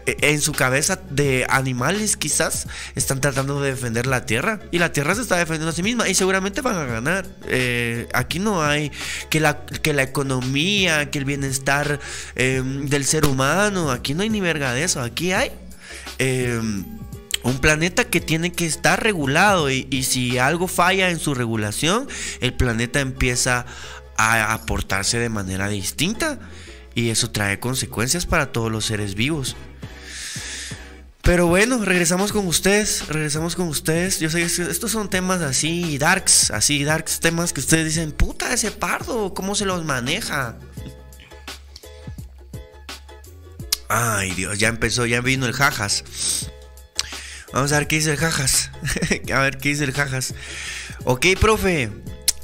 [0.05, 4.93] eh, en su cabeza de animales quizás están tratando de defender la tierra y la
[4.93, 7.27] tierra se está defendiendo a sí misma y seguramente van a ganar.
[7.47, 8.91] Eh, aquí no hay
[9.31, 12.01] que la, que la economía, que el bienestar
[12.35, 15.51] em, del ser humano, aquí no hay ni de eso, aquí hay...
[16.19, 16.85] Em,
[17.43, 22.09] Un planeta que tiene que estar regulado y, y si algo falla en su regulación,
[22.41, 23.67] el planeta empieza
[24.17, 26.41] a aportarse de manera distinta
[26.97, 29.55] y eso trae consecuencias para todos los seres vivos.
[31.23, 34.19] Pero bueno, regresamos con ustedes, regresamos con ustedes.
[34.19, 38.53] Yo sé que estos son temas así darks, así darks, temas que ustedes dicen, puta,
[38.53, 40.57] ese pardo, ¿cómo se los maneja?
[43.89, 46.05] Ay, Dios, ya empezó, ya vino el jajas.
[47.53, 48.71] Vamos a ver qué dice el jajas.
[49.33, 50.35] a ver qué dice el jajas.
[51.05, 51.91] Ok, profe.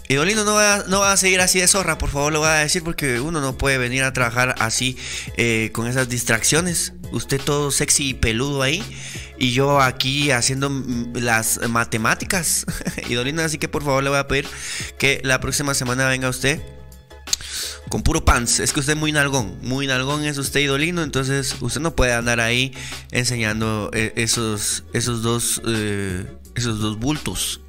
[0.09, 2.55] Idolino no va, no va a seguir así de zorra, por favor lo voy a
[2.55, 4.99] decir porque uno no puede venir a trabajar así
[5.37, 6.93] eh, con esas distracciones.
[7.13, 8.83] Usted todo sexy y peludo ahí
[9.39, 10.71] y yo aquí haciendo
[11.15, 12.67] las matemáticas.
[13.09, 14.47] Idolino, así que por favor le voy a pedir
[14.99, 16.61] que la próxima semana venga usted
[17.93, 18.59] con puro pants.
[18.59, 19.59] Es que usted es muy nalgón.
[19.61, 21.03] Muy nalgón es usted idolino.
[21.03, 22.73] Entonces usted no puede andar ahí
[23.11, 26.25] enseñando eh, esos, esos, dos, eh,
[26.55, 27.61] esos dos bultos.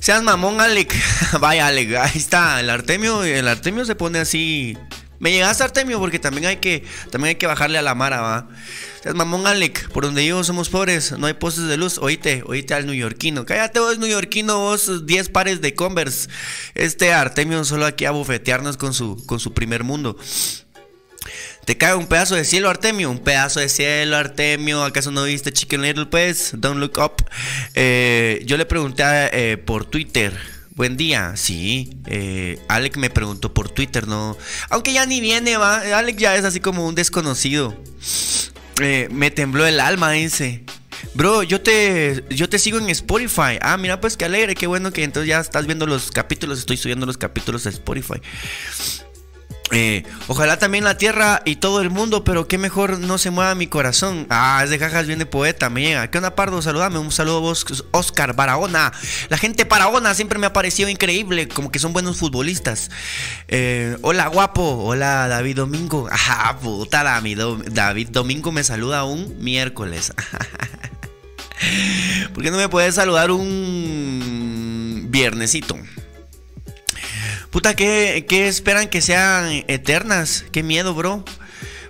[0.00, 0.94] Seas mamón, Alec.
[1.40, 1.96] Vaya, Alec.
[1.96, 2.60] Ahí está.
[2.60, 3.24] El Artemio.
[3.24, 4.78] El Artemio se pone así.
[5.18, 8.48] Me llegaste Artemio porque también hay que, también hay que bajarle a la mara, va.
[9.02, 9.88] Seas mamón, Alec.
[9.88, 11.10] Por donde yo somos pobres.
[11.18, 11.98] No hay postes de luz.
[11.98, 13.44] Oíte, oíte al neoyorquino.
[13.44, 16.28] Cállate vos, neoyorquino, vos 10 pares de Converse.
[16.76, 20.16] Este Artemio solo aquí a bufetearnos con su, con su primer mundo.
[21.64, 23.10] Te cae un pedazo de cielo, Artemio.
[23.10, 24.84] Un pedazo de cielo, Artemio.
[24.84, 26.52] ¿Acaso no viste Chicken Little, pues?
[26.54, 27.24] Don't look up.
[27.74, 30.32] Eh, yo le pregunté eh, por Twitter.
[30.76, 31.90] Buen día, sí.
[32.06, 34.36] Eh, Alec me preguntó por Twitter, ¿no?
[34.70, 35.98] Aunque ya ni viene, va.
[35.98, 37.76] Alec ya es así como un desconocido.
[38.80, 40.64] Me tembló el alma, dice.
[41.14, 43.58] Bro, yo te, yo te sigo en Spotify.
[43.60, 46.58] Ah, mira, pues qué alegre, qué bueno que entonces ya estás viendo los capítulos.
[46.58, 48.20] Estoy subiendo los capítulos a Spotify.
[49.72, 53.54] Eh, ojalá también la tierra y todo el mundo, pero qué mejor no se mueva
[53.54, 54.26] mi corazón.
[54.28, 56.10] Ah, es de jajas, viene poeta, me llega.
[56.10, 56.60] ¿Qué onda, Pardo?
[56.60, 58.92] Saludame, un saludo a vos, Oscar Barahona.
[59.30, 62.90] La gente Barahona siempre me ha parecido increíble, como que son buenos futbolistas.
[63.48, 64.62] Eh, hola, guapo.
[64.84, 66.06] Hola, David Domingo.
[66.10, 70.12] Ajá, puta, David Domingo me saluda un miércoles.
[72.34, 75.78] ¿Por qué no me puedes saludar un viernesito?
[77.52, 80.46] Puta, ¿qué, esperan que sean eternas?
[80.52, 81.22] Qué miedo, bro.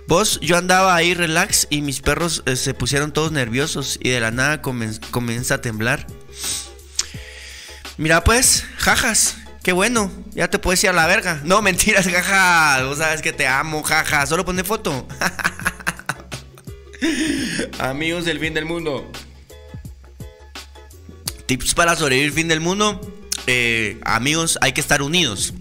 [0.09, 4.19] Vos, yo andaba ahí relax y mis perros eh, se pusieron todos nerviosos y de
[4.19, 6.05] la nada comienza a temblar.
[7.95, 11.39] Mira pues, jajas, qué bueno, ya te puedes ir a la verga.
[11.45, 15.07] No, mentiras, jaja, vos sabes que te amo, jaja, solo pone foto.
[17.79, 19.09] Amigos del fin del mundo.
[21.45, 23.22] Tips para sobrevivir fin del mundo.
[23.47, 25.53] Eh, amigos, hay que estar unidos.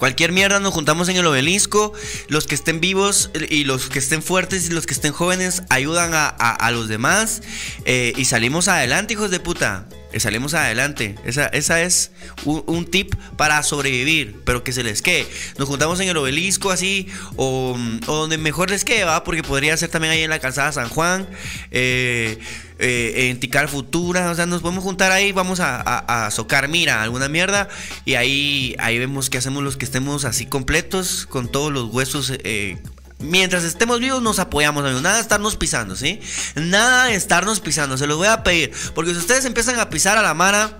[0.00, 1.92] Cualquier mierda nos juntamos en el obelisco.
[2.28, 6.12] Los que estén vivos y los que estén fuertes y los que estén jóvenes ayudan
[6.14, 7.42] a, los demás.
[7.84, 9.86] Eh, y salimos adelante, hijos de puta.
[10.12, 11.16] Eh, salimos adelante.
[11.24, 12.10] Esa, es
[12.44, 15.26] un, tip para sobrevivir, pero que se les quede.
[15.58, 19.22] Nos juntamos en el obelisco así, o, donde mejor les quede, ¿va?
[19.22, 21.28] Porque podría ser también ahí en la calzada San Juan,
[21.70, 22.38] eh,
[22.80, 24.30] eh, en Futura.
[24.30, 27.68] O sea, nos podemos juntar ahí, vamos a, socar, mira, alguna mierda.
[28.04, 32.32] Y ahí, ahí vemos que hacemos los que estemos así completos, con todos los huesos
[33.20, 36.20] Mientras estemos vivos nos apoyamos, Nada de estarnos pisando, ¿sí?
[36.54, 37.98] Nada de estarnos pisando.
[37.98, 38.72] Se los voy a pedir.
[38.94, 40.78] Porque si ustedes empiezan a pisar a la mara...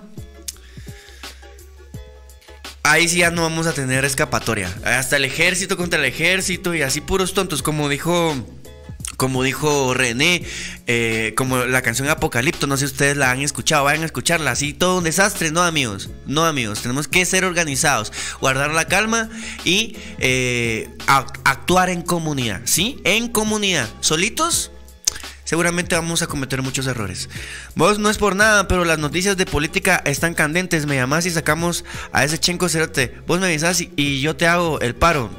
[2.83, 4.75] Ahí sí ya no vamos a tener escapatoria.
[4.83, 7.61] Hasta el ejército contra el ejército y así puros tontos.
[7.61, 8.35] Como dijo
[9.21, 10.43] como dijo René,
[10.87, 14.49] eh, como la canción Apocalipto, no sé si ustedes la han escuchado, vayan a escucharla,
[14.49, 19.29] así todo un desastre, no amigos, no amigos, tenemos que ser organizados, guardar la calma
[19.63, 22.99] y eh, actuar en comunidad, ¿sí?
[23.03, 24.71] En comunidad, solitos.
[25.43, 27.29] Seguramente vamos a cometer muchos errores.
[27.75, 30.87] Vos no es por nada, pero las noticias de política están candentes.
[30.87, 33.13] Me llamás y sacamos a ese chenco cerote.
[33.27, 35.29] Vos me avisás y yo te hago el paro.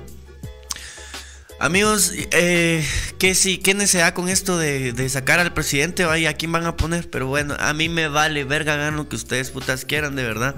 [1.62, 2.84] Amigos, eh,
[3.20, 6.04] ¿qué, sí, ¿qué necesidad con esto de, sacar al presidente?
[6.04, 7.08] Vaya, ¿a quién van a poner?
[7.08, 10.56] Pero bueno, a mí me vale, verga, hagan lo que ustedes putas quieran, de verdad.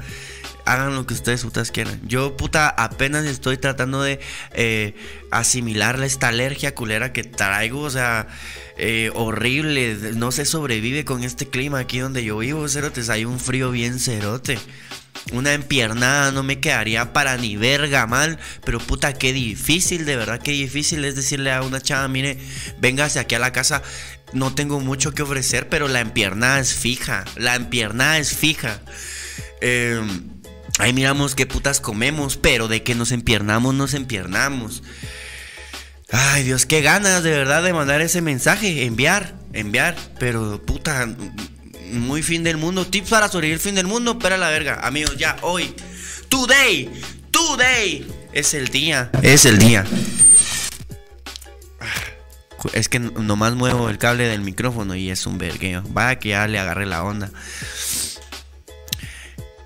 [0.65, 2.01] Hagan lo que ustedes putas quieran.
[2.09, 4.19] Yo, puta, apenas estoy tratando de
[4.55, 4.95] eh,
[5.31, 8.27] asimilar esta alergia culera que traigo, o sea,
[8.79, 9.99] eh, horrible.
[10.15, 13.11] No se sobrevive con este clima aquí donde yo vivo, cerotes.
[13.11, 14.59] Hay un frío bien cerote.
[15.33, 18.39] Una empiernada no me quedaría para ni verga mal.
[18.65, 22.39] Pero puta, qué difícil, de verdad, qué difícil es decirle a una chava, mire,
[22.79, 23.83] véngase aquí a la casa.
[24.33, 27.25] No tengo mucho que ofrecer, pero la empiernada es fija.
[27.37, 28.81] La empiernada es fija.
[29.61, 30.29] Em,
[30.79, 34.83] ahí miramos qué putas comemos, pero de que nos empiernamos, nos empiernamos.
[36.11, 41.09] Ay Dios, qué ganas de verdad de mandar ese mensaje, enviar enviar, pero puta,
[42.01, 42.87] muy fin del mundo.
[42.87, 44.81] Tips para sobrevivir fin del mundo, pero la verga.
[44.83, 45.75] Amigos, ya hoy,
[46.29, 46.91] today,
[47.31, 49.85] today, es el día, es el día.
[52.73, 55.83] Es que nomás muevo el cable del micrófono y es un vergueo.
[55.91, 57.31] Vaya que ya le agarré la onda.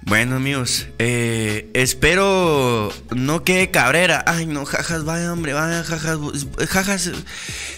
[0.09, 4.25] Bueno amigos, eh, espero no quede cabrera.
[4.27, 6.19] Ay no, jajas, vaya hombre, vaya jajas,
[6.67, 7.11] jajas,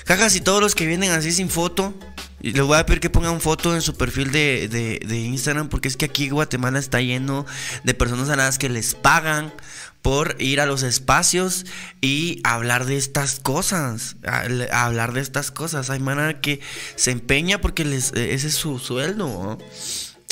[0.06, 1.92] jajas y todos los que vienen así sin foto.
[2.40, 5.88] Y les voy a pedir que pongan foto en su perfil de, de, Instagram porque
[5.88, 7.44] es que aquí Guatemala está lleno
[7.84, 9.52] de personas a que les pagan
[10.02, 11.66] por ir a los espacios
[12.00, 14.16] y hablar de estas cosas.
[14.72, 15.90] hablar de estas cosas.
[15.90, 16.60] Hay manera que
[16.96, 19.58] se empeña porque les, ese es su sueldo.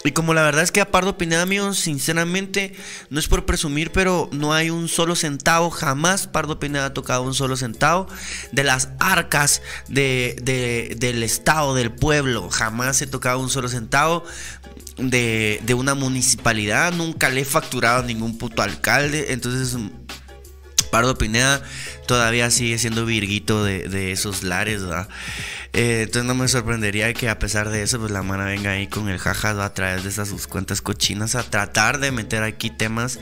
[0.05, 2.73] Y como la verdad es que a Pardo Pineda, amigos, sinceramente,
[3.11, 7.23] no es por presumir, pero no hay un solo centavo, jamás Pardo Pineda ha tocado
[7.23, 8.07] un solo centavo
[8.53, 12.49] de las arcas de, del Estado, del pueblo.
[12.49, 14.25] Jamás he tocado un solo centavo
[14.99, 19.33] de, de una municipalidad, nunca le he facturado a ningún puto alcalde.
[19.33, 19.77] Entonces,
[20.91, 21.63] Pardo Pineda
[22.07, 25.09] todavía sigue siendo virguito de, esos lares, ¿verdad?
[25.73, 28.87] Eh, entonces no me sorprendería que a pesar de eso, pues la mano venga ahí
[28.87, 32.71] con el jaja a través de esas sus cuentas cochinas a tratar de meter aquí
[32.71, 33.19] temas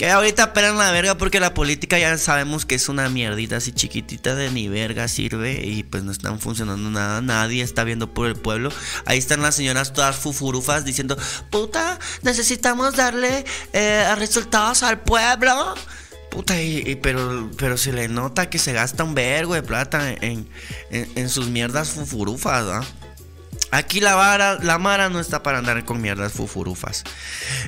[0.00, 3.70] que ahorita pelan la verga porque la política ya sabemos que es una mierdita así
[3.72, 8.26] chiquitita de ni verga sirve y pues no están funcionando nada, nadie está viendo por
[8.26, 8.72] el pueblo.
[9.04, 11.18] Ahí están las señoras todas fufurufas diciendo,
[11.50, 15.74] puta, necesitamos darle eh, resultados al pueblo.
[16.30, 20.48] Puta, y, pero, pero se le nota que se gasta un vergo de plata en,
[21.28, 22.86] sus mierdas fufurufas.
[23.72, 27.04] Aquí la vara, la Mara no está para andar con mierdas fufurufas.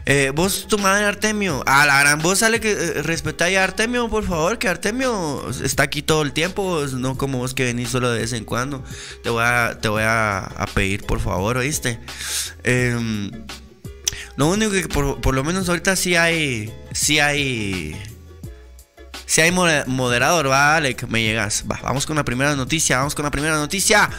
[0.04, 4.24] Eh, vos, tu madre Artemio, a la gran voz sale que eh, a Artemio, por
[4.24, 8.20] favor, que Artemio está aquí todo el tiempo, no como vos que venís solo de
[8.20, 8.82] vez en cuando.
[9.22, 12.00] Te voy a, te voy a, pedir, por favor, ¿oíste?
[12.64, 13.30] Em,
[14.36, 17.96] lo único que por, por, lo menos ahorita sí hay, sí hay
[19.32, 21.64] si hay moderador, vale, me llegas.
[21.66, 24.10] vamos con la primera noticia, vamos con la primera noticia.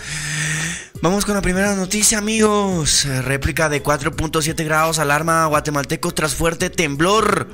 [1.04, 3.06] Vamos con la primera noticia, amigos.
[3.24, 7.48] Réplica de 4.7 grados, alarma guatemalteco tras fuerte temblor.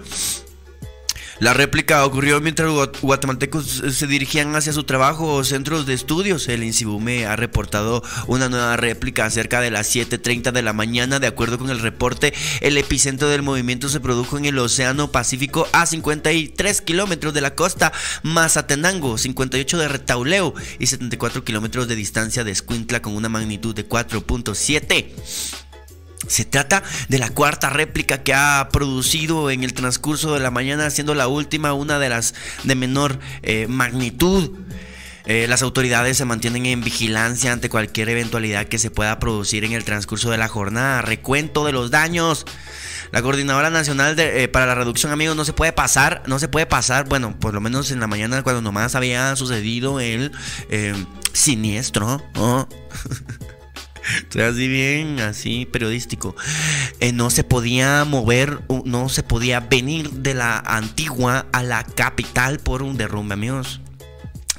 [1.40, 2.70] La réplica ocurrió mientras
[3.02, 6.50] guatemaltecos se dirigían hacia su trabajo o centros de estudios.
[6.50, 11.20] El Insibume ha reportado una nueva réplica cerca de las 7.30 de la mañana.
[11.20, 15.66] De acuerdo con el reporte, el epicentro del movimiento se produjo en el Océano Pacífico
[15.72, 22.44] a 53 kilómetros de la costa, Mazatenango, 58 de Retauleo y 74 kilómetros de distancia
[22.44, 25.69] de Escuintla con una magnitud de 4.7.
[26.28, 30.90] Se trata de la cuarta réplica que ha producido en el transcurso de la mañana,
[30.90, 34.52] siendo la última una de las de menor eh, magnitud.
[35.26, 39.72] Eh, las autoridades se mantienen en vigilancia ante cualquier eventualidad que se pueda producir en
[39.72, 41.02] el transcurso de la jornada.
[41.02, 42.46] Recuento de los daños.
[43.12, 46.68] La Coordinadora Nacional eh, para la Reducción, amigos, no se puede pasar, no se puede
[46.68, 50.32] pasar, bueno, por lo menos en la mañana cuando nomás había sucedido el
[51.34, 52.24] siniestro.
[54.18, 56.36] Estoy así bien, así periodístico.
[57.00, 62.60] Eh, no se podía mover, no se podía venir de la antigua a la capital
[62.60, 63.82] por un derrumbe, amigos.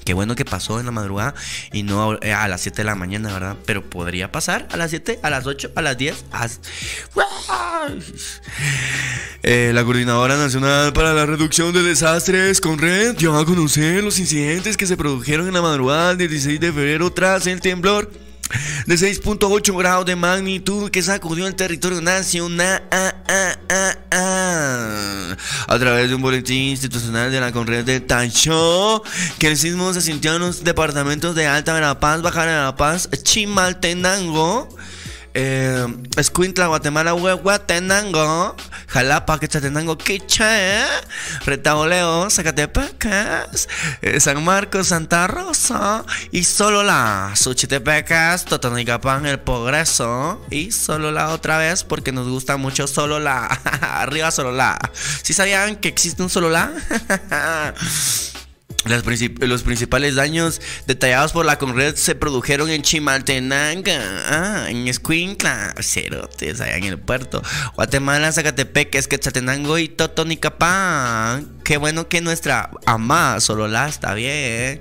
[0.04, 1.34] Qué bueno que pasó en la madrugada
[1.72, 3.56] y no eh, a las 7 de la mañana, ¿verdad?
[3.66, 6.24] Pero podría pasar a las 7, a las 8, a las 10.
[9.42, 14.18] Eh, la Coordinadora Nacional para la Reducción de Desastres, con Red, dio a conocer los
[14.18, 18.10] incidentes que se produjeron en la madrugada del 16 de febrero tras el temblor
[18.86, 22.82] de 6.8 grados de magnitud que sacudió el territorio nacional.
[25.68, 29.02] A través de un boletín institucional de la Conred de Tancho
[29.38, 34.68] que el sismo se sintió en los departamentos de Alta Verapaz, Baja Verapaz, Chimaltenango
[35.34, 38.56] eh, Escuintla, Guatemala, Huehuetenango,
[38.88, 40.84] Jalapa, Quetzaltenango, Quiche,
[41.44, 43.68] Retaoleo, Zacatepecas,
[44.02, 51.30] eh, San Marcos, Santa Rosa y solo la Suchitepecas, Totonicapán, El Progreso y solo la
[51.30, 53.46] otra vez porque nos gusta mucho solo la,
[53.80, 54.78] arriba solo la.
[55.22, 56.72] ¿Sí sabían que existe un solo la?
[58.90, 63.90] los principales daños detallados por la Conred se produjeron en Chimaltenango,
[64.28, 67.42] ah, en Escuincla, Cerotes, allá en el puerto,
[67.74, 71.60] Guatemala, Zacatepec, Esquetzaltenango y Totonicapán.
[71.64, 74.80] Qué bueno que nuestra amada Solola está bien.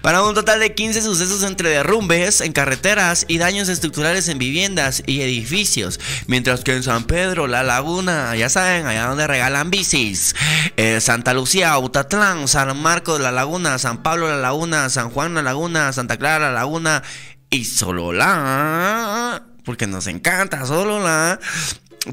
[0.00, 5.02] Para un total de 15 sucesos entre derrumbes en carreteras y daños estructurales en viviendas
[5.06, 5.98] y edificios.
[6.28, 10.36] Mientras que en San Pedro, La Laguna, ya saben, allá donde regalan bicis.
[10.76, 13.39] Eh, Santa Lucía, Utatlán, San Marcos, La Laguna,
[13.78, 17.02] San Pablo, La Laguna, San Juan, La Laguna, Santa Clara, La Laguna
[17.48, 21.40] y Solola, porque nos encanta Solola,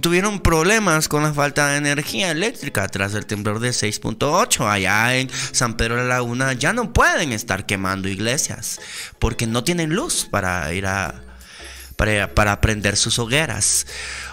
[0.01, 5.30] tuvieron problemas con la falta de energía eléctrica tras el temblor de 6.8 allá en
[5.51, 6.53] San Pedro la Laguna.
[6.53, 8.80] Ya no pueden estar quemando iglesias
[9.19, 11.23] porque no tienen luz para ir a
[11.97, 13.88] para, para prender sus hogueras.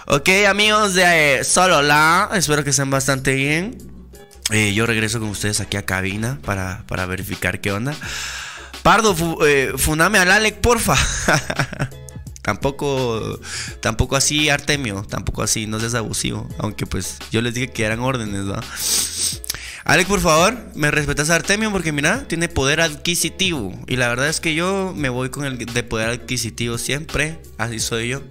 [0.07, 3.94] Ok, amigos de Solola, espero que estén bastante bien.
[4.51, 7.95] Eh, yo regreso con ustedes aquí a cabina para, para verificar qué onda.
[8.83, 9.15] Pardo,
[9.47, 10.95] eh, funame al Alec, porfa.
[12.45, 13.39] Tampoco,
[13.79, 16.47] tampoco así Artemio, tampoco así, no seas abusivo.
[16.59, 18.63] Aunque pues yo les dije que eran órdenes, ¿va?
[19.83, 23.73] Alex, por favor, me respetas a Artemio porque mira, tiene poder adquisitivo.
[23.87, 27.39] Y la verdad es que yo me voy con el de poder adquisitivo siempre.
[27.57, 28.21] Así soy yo.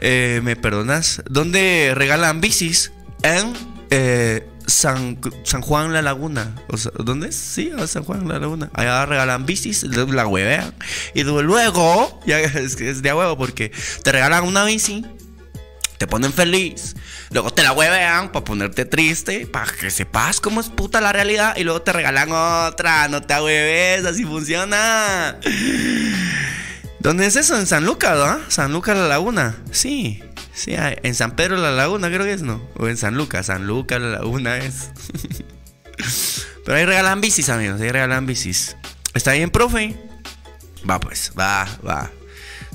[0.00, 1.20] Eh, ¿Me perdonas?
[1.28, 2.92] ¿Dónde regalan bicis?
[3.22, 3.54] En
[3.90, 6.54] eh, San, San Juan La Laguna.
[6.68, 7.36] O sea, ¿Dónde es?
[7.36, 8.70] Sí, San Juan La Laguna.
[8.74, 10.74] Allá regalan bicis, la huevean.
[11.14, 15.04] Y luego, ya es, es de huevo porque te regalan una bici,
[15.98, 16.94] te ponen feliz,
[17.30, 21.56] luego te la huevean para ponerte triste, para que sepas cómo es puta la realidad
[21.56, 25.38] y luego te regalan otra, no te hueves, así funciona.
[26.98, 27.56] ¿Dónde es eso?
[27.56, 28.50] En San Lucas, ¿no?
[28.50, 29.56] San Lucas La Laguna.
[29.70, 30.22] Sí.
[30.56, 32.66] Sí, en San Pedro la Laguna creo que es, ¿no?
[32.76, 34.90] O en San Lucas, San Lucas la Laguna es.
[36.64, 38.74] Pero ahí regalan bicis, amigos, ahí regalan bicis.
[39.12, 39.94] ¿Está bien, profe?
[40.88, 42.10] Va pues, va, va.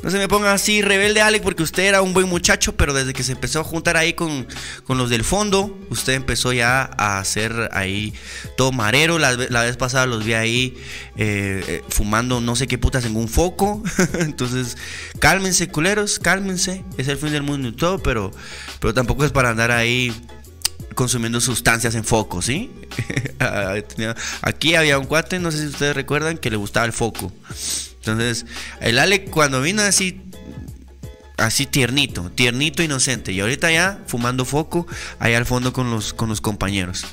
[0.03, 3.13] No se me ponga así rebelde, Alex, porque usted era un buen muchacho, pero desde
[3.13, 4.47] que se empezó a juntar ahí con,
[4.87, 8.13] los del fondo, usted empezó ya a hacer ahí
[8.57, 9.19] todo marero.
[9.19, 10.77] La, vez pasada los vi ahí
[11.17, 13.83] eh, eh, fumando no sé qué putas en un foco.
[14.19, 14.75] Entonces,
[15.19, 16.83] cálmense, culeros, cálmense.
[16.97, 18.31] Es el fin del mundo y todo, pero,
[18.79, 20.11] pero tampoco es para andar ahí
[20.95, 22.71] consumiendo sustancias en foco, ¿sí?
[24.41, 27.31] Aquí había un cuate, no sé si ustedes recuerdan, que le gustaba el foco.
[28.01, 28.47] Entonces,
[28.79, 30.21] el Ale cuando vino así,
[31.37, 33.31] así tiernito, tiernito, inocente.
[33.31, 34.87] Y ahorita ya fumando foco
[35.19, 37.05] ahí al fondo con los, con los compañeros.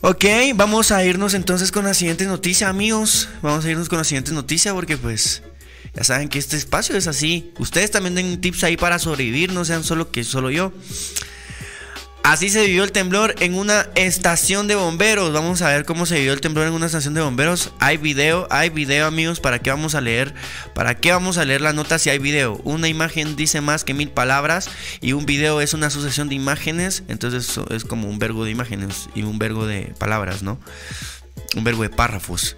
[0.00, 0.24] Ok,
[0.56, 3.28] vamos a irnos entonces con la siguiente noticia, amigos.
[3.40, 5.44] Vamos a irnos con la siguiente noticia porque pues
[5.94, 7.52] ya saben que este espacio es así.
[7.58, 10.72] Ustedes también den tips ahí para sobrevivir, no sean solo que solo yo.
[12.22, 15.32] Así se vivió el temblor en una estación de bomberos.
[15.32, 17.72] Vamos a ver cómo se vivió el temblor en una estación de bomberos.
[17.80, 19.40] Hay video, hay video amigos.
[19.40, 20.32] ¿Para qué vamos a leer?
[20.72, 22.60] ¿Para qué vamos a leer la nota si hay video?
[22.62, 24.70] Una imagen dice más que mil palabras
[25.00, 27.02] y un video es una sucesión de imágenes.
[27.08, 30.60] Entonces es como un verbo de imágenes y un verbo de palabras, ¿no?
[31.56, 32.56] Un verbo de párrafos.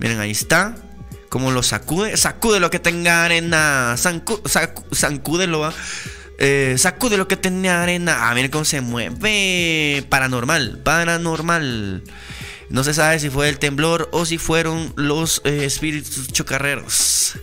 [0.00, 0.74] Miren, ahí está.
[1.28, 2.16] Como lo sacude.
[2.16, 3.94] Sacude lo que tenga arena.
[3.94, 5.72] ¿va?
[5.72, 5.74] Eh,
[6.76, 8.30] sacude lo que tenía arena.
[8.30, 10.04] A ver cómo se mueve.
[10.08, 12.02] Paranormal, paranormal.
[12.70, 17.38] No se sabe si fue el temblor o si fueron los eh, espíritus chocarreros.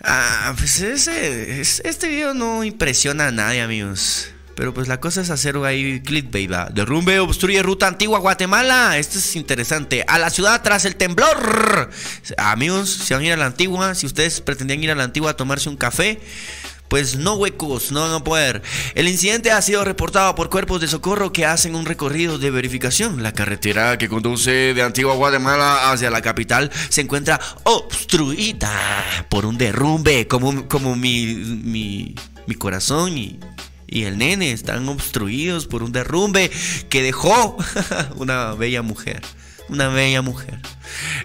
[0.00, 4.28] Ah, pues ese, este video no impresiona a nadie, amigos.
[4.54, 6.68] Pero pues la cosa es hacer ahí clickbait, ¿va?
[6.72, 8.98] Derrumbe obstruye ruta antigua Guatemala.
[8.98, 10.04] Esto es interesante.
[10.06, 11.90] A la ciudad tras el temblor.
[12.36, 15.30] Amigos, si van a ir a la antigua, si ustedes pretendían ir a la antigua
[15.30, 16.20] a tomarse un café,
[16.92, 18.60] pues no huecos, no van a poder.
[18.94, 23.22] El incidente ha sido reportado por cuerpos de socorro que hacen un recorrido de verificación.
[23.22, 28.70] La carretera que conduce de Antigua Guatemala hacia la capital se encuentra obstruida
[29.30, 32.14] por un derrumbe, como, como mi, mi,
[32.46, 33.38] mi corazón y
[33.92, 36.50] y el nene están obstruidos por un derrumbe
[36.88, 37.56] que dejó
[38.16, 39.22] una bella mujer.
[39.68, 40.58] Una bella mujer.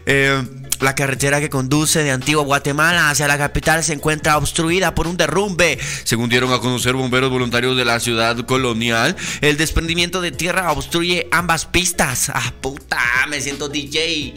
[0.06, 0.42] Eh,
[0.80, 5.18] la carretera que conduce de Antigua Guatemala hacia la capital se encuentra obstruida por un
[5.18, 5.80] derrumbe.
[6.04, 11.28] Según dieron a conocer bomberos voluntarios de la ciudad colonial, el desprendimiento de tierra obstruye
[11.32, 12.30] ambas pistas.
[12.30, 14.36] Ah, puta, me siento DJ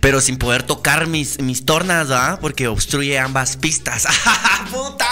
[0.00, 2.38] pero sin poder tocar mis, mis tornas, ¿ah?
[2.40, 4.06] Porque obstruye ambas pistas.
[4.70, 5.06] ¡Puta,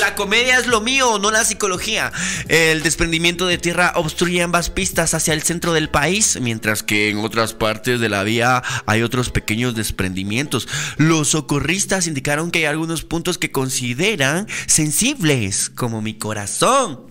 [0.00, 2.10] La comedia es lo mío, no la psicología.
[2.48, 7.18] El desprendimiento de tierra obstruye ambas pistas hacia el centro del país, mientras que en
[7.18, 10.66] otras partes de la vía hay otros pequeños desprendimientos.
[10.96, 17.06] Los socorristas indicaron que hay algunos puntos que consideran sensibles, como mi corazón.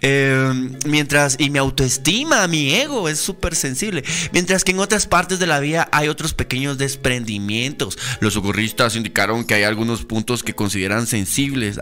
[0.00, 4.04] Em, mientras, y mi autoestima, mi ego es súper sensible.
[4.32, 7.98] Mientras que en otras partes de la vía hay otros pequeños desprendimientos.
[8.20, 11.78] Los socorristas indicaron que hay algunos puntos que consideran sensibles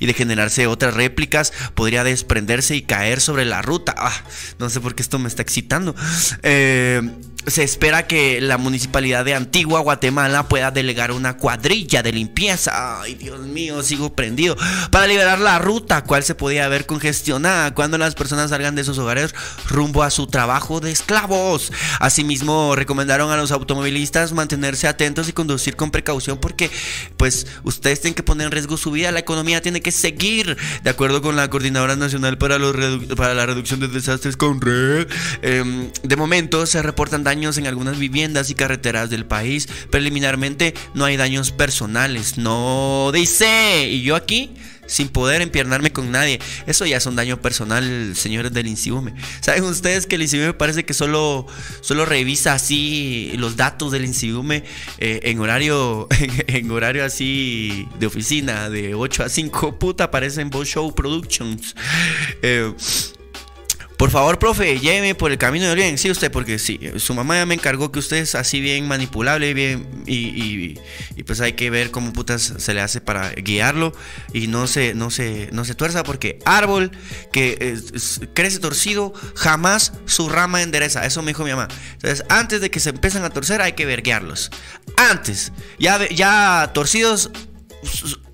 [0.00, 3.94] y de generarse otras réplicas podría desprenderse y caer sobre la ruta.
[3.96, 4.24] Ah,
[4.58, 5.94] no sé por qué esto me está excitando.
[6.42, 7.02] Eh,
[7.46, 13.02] se espera que la municipalidad de Antigua Guatemala pueda delegar una cuadrilla de limpieza.
[13.02, 14.56] Ay, Dios mío, sigo prendido.
[14.90, 18.98] Para liberar la ruta, cual se podía ver congestionada cuando las personas salgan de sus
[18.98, 19.34] hogares
[19.68, 21.72] rumbo a su trabajo de esclavos.
[22.00, 26.70] Asimismo, recomendaron a los automovilistas mantenerse atentos y conducir con precaución porque,
[27.16, 29.12] pues, ustedes tienen que poner en riesgo su vida.
[29.12, 30.56] La economía tiene que seguir.
[30.82, 32.74] De acuerdo con la Coordinadora Nacional para, los
[33.16, 35.08] para la Reducción de Desastres con Red,
[35.42, 39.68] em, de momento se reportan daños en algunas viviendas y carreteras del país.
[39.90, 42.38] Preliminarmente no hay daños personales.
[42.38, 43.88] No dice.
[43.90, 44.54] Y yo aquí
[44.86, 46.40] sin poder empiernarme con nadie.
[46.66, 49.14] Eso ya es un daño personal, señores del INSIBUME.
[49.40, 51.46] ¿Saben ustedes que el INSIBUME parece que solo,
[51.80, 54.64] solo revisa así los datos del INSIBUME
[54.98, 56.06] eh, en horario
[56.46, 59.78] en, horario así de oficina, de 8 a 5?
[59.78, 61.74] Puta, aparece Bow Show Productions.
[62.42, 62.72] Eh,
[64.04, 65.96] por favor, profe, lléveme por el camino del bien.
[65.96, 69.54] Sí, usted, porque sí, su mamá ya me encargó que usted es así bien manipulable
[69.54, 70.76] bien, y,
[71.16, 73.94] y, pues hay que ver cómo putas se le hace para guiarlo
[74.34, 76.90] y no se, no se, no se tuerza porque árbol
[77.32, 77.78] que
[78.34, 81.06] crece torcido jamás su rama endereza.
[81.06, 81.68] Eso me dijo mi mamá.
[81.94, 84.50] Entonces, antes de que se empiecen a torcer hay que verguearlos.
[84.98, 87.30] Antes, ya, ya torcidos,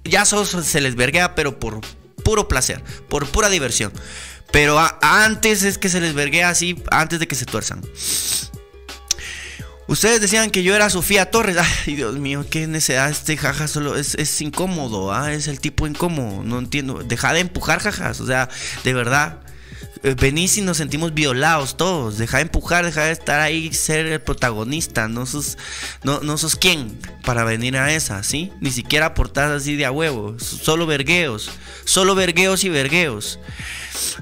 [0.02, 1.80] ya se les verguea, pero por
[2.24, 3.92] puro placer, por pura diversión.
[4.52, 7.82] Pero antes es que se les verguea así, antes de que se tuerzan.
[9.90, 11.56] Ustedes decían que yo era Sofía Torres.
[11.86, 15.32] Ay, Dios mío, qué necesidad este jaja solo es, incómodo, ¿ah?
[15.32, 16.44] es el tipo incómodo.
[16.44, 17.02] No entiendo.
[17.04, 18.48] Deja de empujar jajas, o sea,
[18.84, 19.40] de verdad.
[20.02, 22.16] Eh, venís y nos sentimos violados todos.
[22.18, 25.08] Deja de empujar, deja de estar ahí, ser el protagonista.
[25.08, 25.58] No sos,
[26.02, 28.52] no, sos quién para venir a esa, ¿sí?
[28.60, 30.36] Ni siquiera aportar así de a huevo.
[30.38, 31.50] Solo vergueos.
[31.84, 33.38] Solo vergueos y vergueos.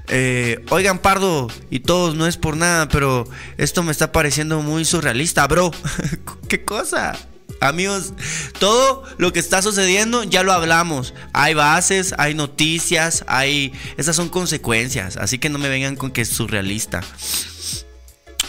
[0.09, 4.85] Eh, oigan, Pardo y todos, no es por nada, pero esto me está pareciendo muy
[4.85, 5.71] surrealista, bro.
[6.49, 7.17] ¿Qué cosa?
[7.61, 8.13] Amigos,
[8.59, 11.15] todo lo que está sucediendo ya lo hablamos.
[11.33, 13.73] Hay bases, hay noticias, hay...
[13.97, 17.01] Esas son consecuencias, así que no me vengan con que es surrealista.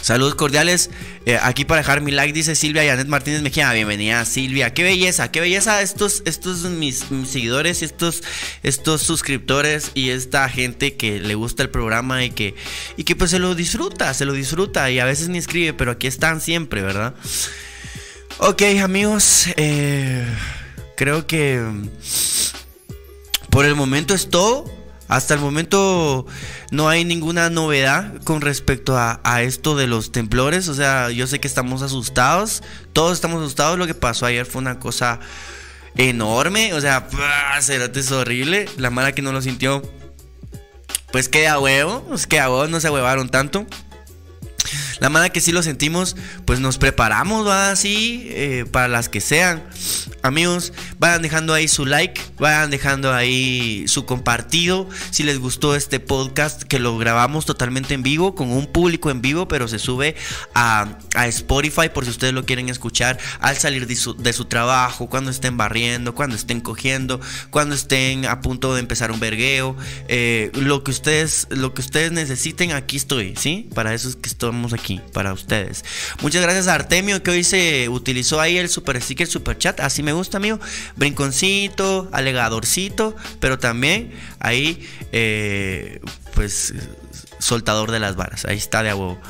[0.00, 0.90] Saludos cordiales.
[1.26, 3.72] Eh, aquí para dejar mi like dice Silvia Yanet Martínez Mejía.
[3.72, 4.72] Bienvenida Silvia.
[4.72, 8.22] Qué belleza, qué belleza estos, estos mis, seguidores, estos,
[8.62, 12.54] estos suscriptores y esta gente que le gusta el programa y que,
[12.96, 15.92] y que pues se lo disfruta, se lo disfruta y a veces ni escribe, pero
[15.92, 17.14] aquí están siempre, ¿verdad?
[18.38, 20.26] Ok amigos, eh,
[20.96, 21.62] creo que
[23.50, 24.64] por el momento es todo.
[25.08, 26.24] Hasta el momento
[26.70, 30.68] no hay ninguna novedad con respecto a, esto de los temblores.
[30.68, 32.62] O sea, yo sé que estamos asustados.
[32.92, 33.76] Todos estamos asustados.
[33.76, 35.18] Lo que pasó ayer fue una cosa
[35.96, 36.74] enorme.
[36.74, 37.08] O sea,
[37.58, 38.68] es horrible.
[38.76, 39.82] La mala que no lo sintió.
[41.10, 42.04] Pues queda huevo.
[42.06, 42.68] Pues queda huevo.
[42.68, 43.66] No se huevaron tanto.
[45.00, 49.20] La mala que sí lo sentimos, pues nos preparamos, va así, eh, para las que
[49.20, 49.62] sean.
[50.22, 54.86] Amigos, vayan dejando ahí su like, vayan dejando ahí su compartido.
[55.10, 59.22] Si les gustó este podcast, que lo grabamos totalmente en vivo, con un público en
[59.22, 60.16] vivo, pero se sube
[60.54, 60.98] a,
[61.30, 66.14] Spotify por si ustedes lo quieren escuchar al salir de su, trabajo, cuando estén barriendo,
[66.14, 69.76] cuando estén cogiendo, cuando estén a punto de empezar un vergueo.
[70.08, 73.68] Eh, lo, que ustedes, lo que ustedes necesiten, aquí estoy, ¿sí?
[73.74, 74.28] Para eso es que
[74.74, 75.84] aquí, para ustedes.
[76.20, 79.80] Muchas gracias a Artemio que hoy se utilizó ahí el super sticker, super chat.
[79.80, 80.58] Así me me gusta, amigo.
[80.96, 86.00] Brinconcito, alegadorcito, pero también ahí, eh,
[86.34, 86.74] pues,
[87.38, 88.44] soltador de las varas.
[88.44, 89.20] Ahí está de a huevo.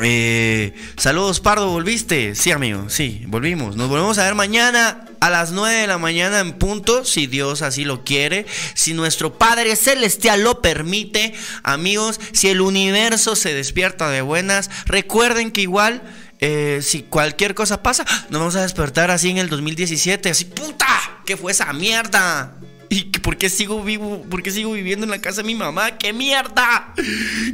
[0.00, 2.34] Eh, saludos, Pardo, ¿volviste?
[2.34, 3.76] Sí, amigo, sí, volvimos.
[3.76, 7.62] Nos volvemos a ver mañana a las 9 de la mañana en punto, si Dios
[7.62, 11.34] así lo quiere, si nuestro Padre Celestial lo permite.
[11.62, 16.02] Amigos, si el universo se despierta de buenas, recuerden que igual
[16.40, 20.86] eh, si cualquier cosa pasa, nos vamos a despertar así en el 2017, así, puta,
[21.24, 22.54] ¿qué fue esa mierda?
[22.88, 24.22] ¿Y por qué sigo vivo?
[24.30, 25.98] ¿Por qué sigo viviendo en la casa de mi mamá?
[25.98, 26.94] ¡Qué mierda!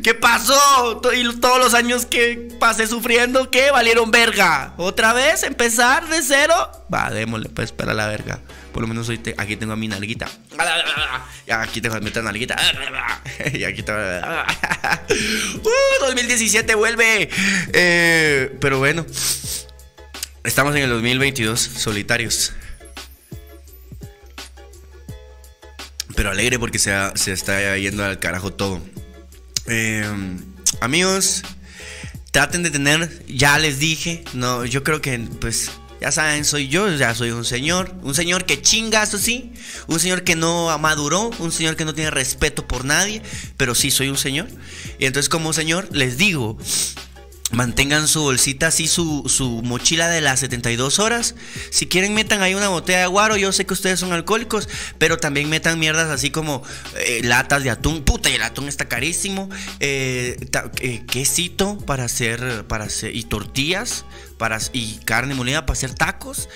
[0.03, 1.01] ¿Qué pasó?
[1.15, 3.71] Y todos los años que pasé sufriendo, ¿qué?
[3.71, 4.75] Valieron verga.
[4.77, 5.43] ¿Otra vez?
[5.43, 6.55] ¿Empezar de cero?
[6.93, 8.41] Va, démosle pues para la verga.
[8.73, 10.29] Por lo menos hoy aquí tengo a mi nalguita.
[11.51, 12.57] Aquí tengo a mi otra nalguita.
[13.53, 13.99] Y aquí tengo.
[15.63, 16.07] ¡Uh!
[16.07, 17.29] 2017 vuelve.
[17.73, 19.05] Eh, pero bueno.
[20.45, 22.53] Estamos en el 2022, solitarios.
[26.15, 28.81] Pero alegre porque se, se está yendo al carajo todo.
[29.67, 30.05] Eh,
[30.81, 31.43] amigos,
[32.31, 36.93] traten de tener, ya les dije, no, yo creo que pues ya saben, soy yo,
[36.97, 39.53] ya soy un señor, un señor que chinga, eso sí,
[39.87, 43.23] un señor que no maduró, un señor que no tiene respeto por nadie,
[43.57, 44.49] pero sí soy un señor.
[44.99, 46.59] Y entonces como señor les digo,
[47.53, 51.35] Mantengan su bolsita así, su, su, mochila de las 72 horas.
[51.71, 53.37] Si quieren, metan ahí una botella de guaro.
[53.37, 56.63] Yo sé que ustedes son alcohólicos, pero también metan mierdas así como
[56.97, 58.03] eh, latas de atún.
[58.03, 59.51] Puta, y el atún está carísimo.
[59.81, 60.37] Eh,
[60.81, 64.05] eh, quesito para hacer, para hacer, y tortillas
[64.39, 66.49] para, y carne molida para hacer tacos.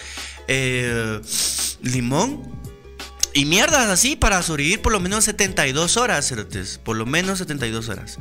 [1.83, 2.66] limón
[3.37, 6.33] y mierdas así para sobrevivir por lo menos 72 horas,
[6.83, 8.19] Por lo menos 72 horas.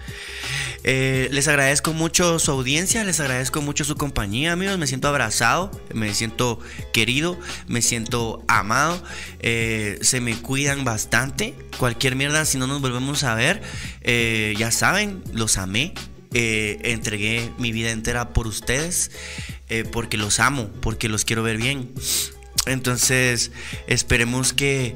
[0.84, 4.78] Eh, les agradezco mucho su audiencia, les agradezco mucho su compañía, amigos.
[4.78, 6.60] Me siento abrazado, me siento
[6.92, 9.02] querido, me siento amado.
[9.40, 11.56] Eh, se me cuidan bastante.
[11.78, 13.62] Cualquier mierda, si no nos volvemos a ver,
[14.02, 15.94] eh, ya saben, los amé.
[16.34, 19.12] entregué mi vida entera por ustedes,
[19.94, 21.94] porque los amo, porque los quiero ver bien.
[22.66, 23.52] Entonces,
[23.88, 24.96] esperemos que,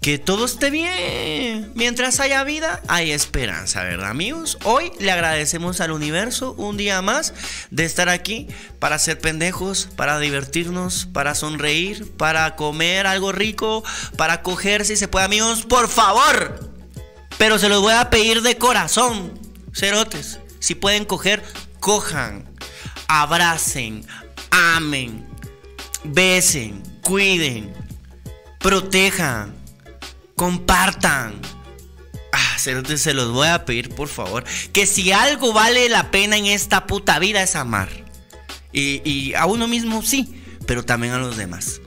[0.00, 1.72] que todo esté bien.
[1.74, 4.58] Mientras haya vida, hay esperanza, ¿verdad, amigos?
[4.64, 7.34] Hoy le agradecemos al universo un día más
[7.70, 8.46] de estar aquí
[8.78, 13.84] para ser pendejos, para divertirnos, para sonreír, para comer algo rico,
[14.16, 16.70] para coger si se puede, amigos, por favor.
[17.36, 19.38] Pero se los voy a pedir de corazón,
[19.72, 20.40] cerotes.
[20.60, 21.42] Si pueden coger,
[21.78, 22.48] cojan,
[23.08, 24.04] abracen,
[24.50, 25.24] amen,
[26.04, 27.72] besen cuiden,
[28.58, 29.54] protejan,
[30.36, 31.40] compartan.
[32.34, 34.44] Ah, se los voy a pedir por favor.
[34.74, 37.88] Que si algo vale la pena en esta puta vida es amar.
[38.74, 41.80] Y, a uno mismo sí, pero también a los demás.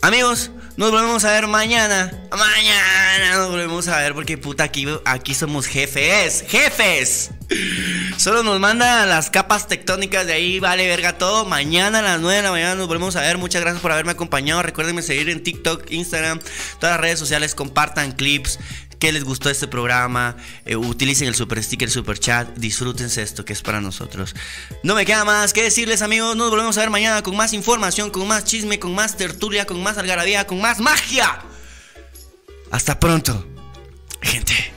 [0.00, 2.10] Amigos, nos volvemos a ver mañana.
[2.30, 4.64] Mañana nos volvemos a ver porque puta
[5.04, 6.46] aquí somos jefes.
[6.48, 7.32] Jefes.
[8.16, 11.44] Solo nos manda las capas tectónicas de ahí, vale verga todo.
[11.46, 13.38] Mañana a las 9 de la mañana nos volvemos a ver.
[13.38, 14.62] Muchas gracias por haberme acompañado.
[14.62, 16.38] Recuerden seguir en TikTok, Instagram,
[16.78, 17.54] todas las redes sociales.
[17.54, 18.58] Compartan clips,
[19.00, 20.36] que les gustó este programa,
[20.66, 24.34] eh, utilicen el super sticker, super chat, disfrútense esto que es para nosotros.
[24.82, 28.10] No me queda más que decirles amigos, nos volvemos a ver mañana con más información,
[28.10, 31.40] con más chisme, con más tertulia, con más algarabía, con más magia.
[32.70, 33.46] Hasta pronto,
[34.20, 34.72] gente.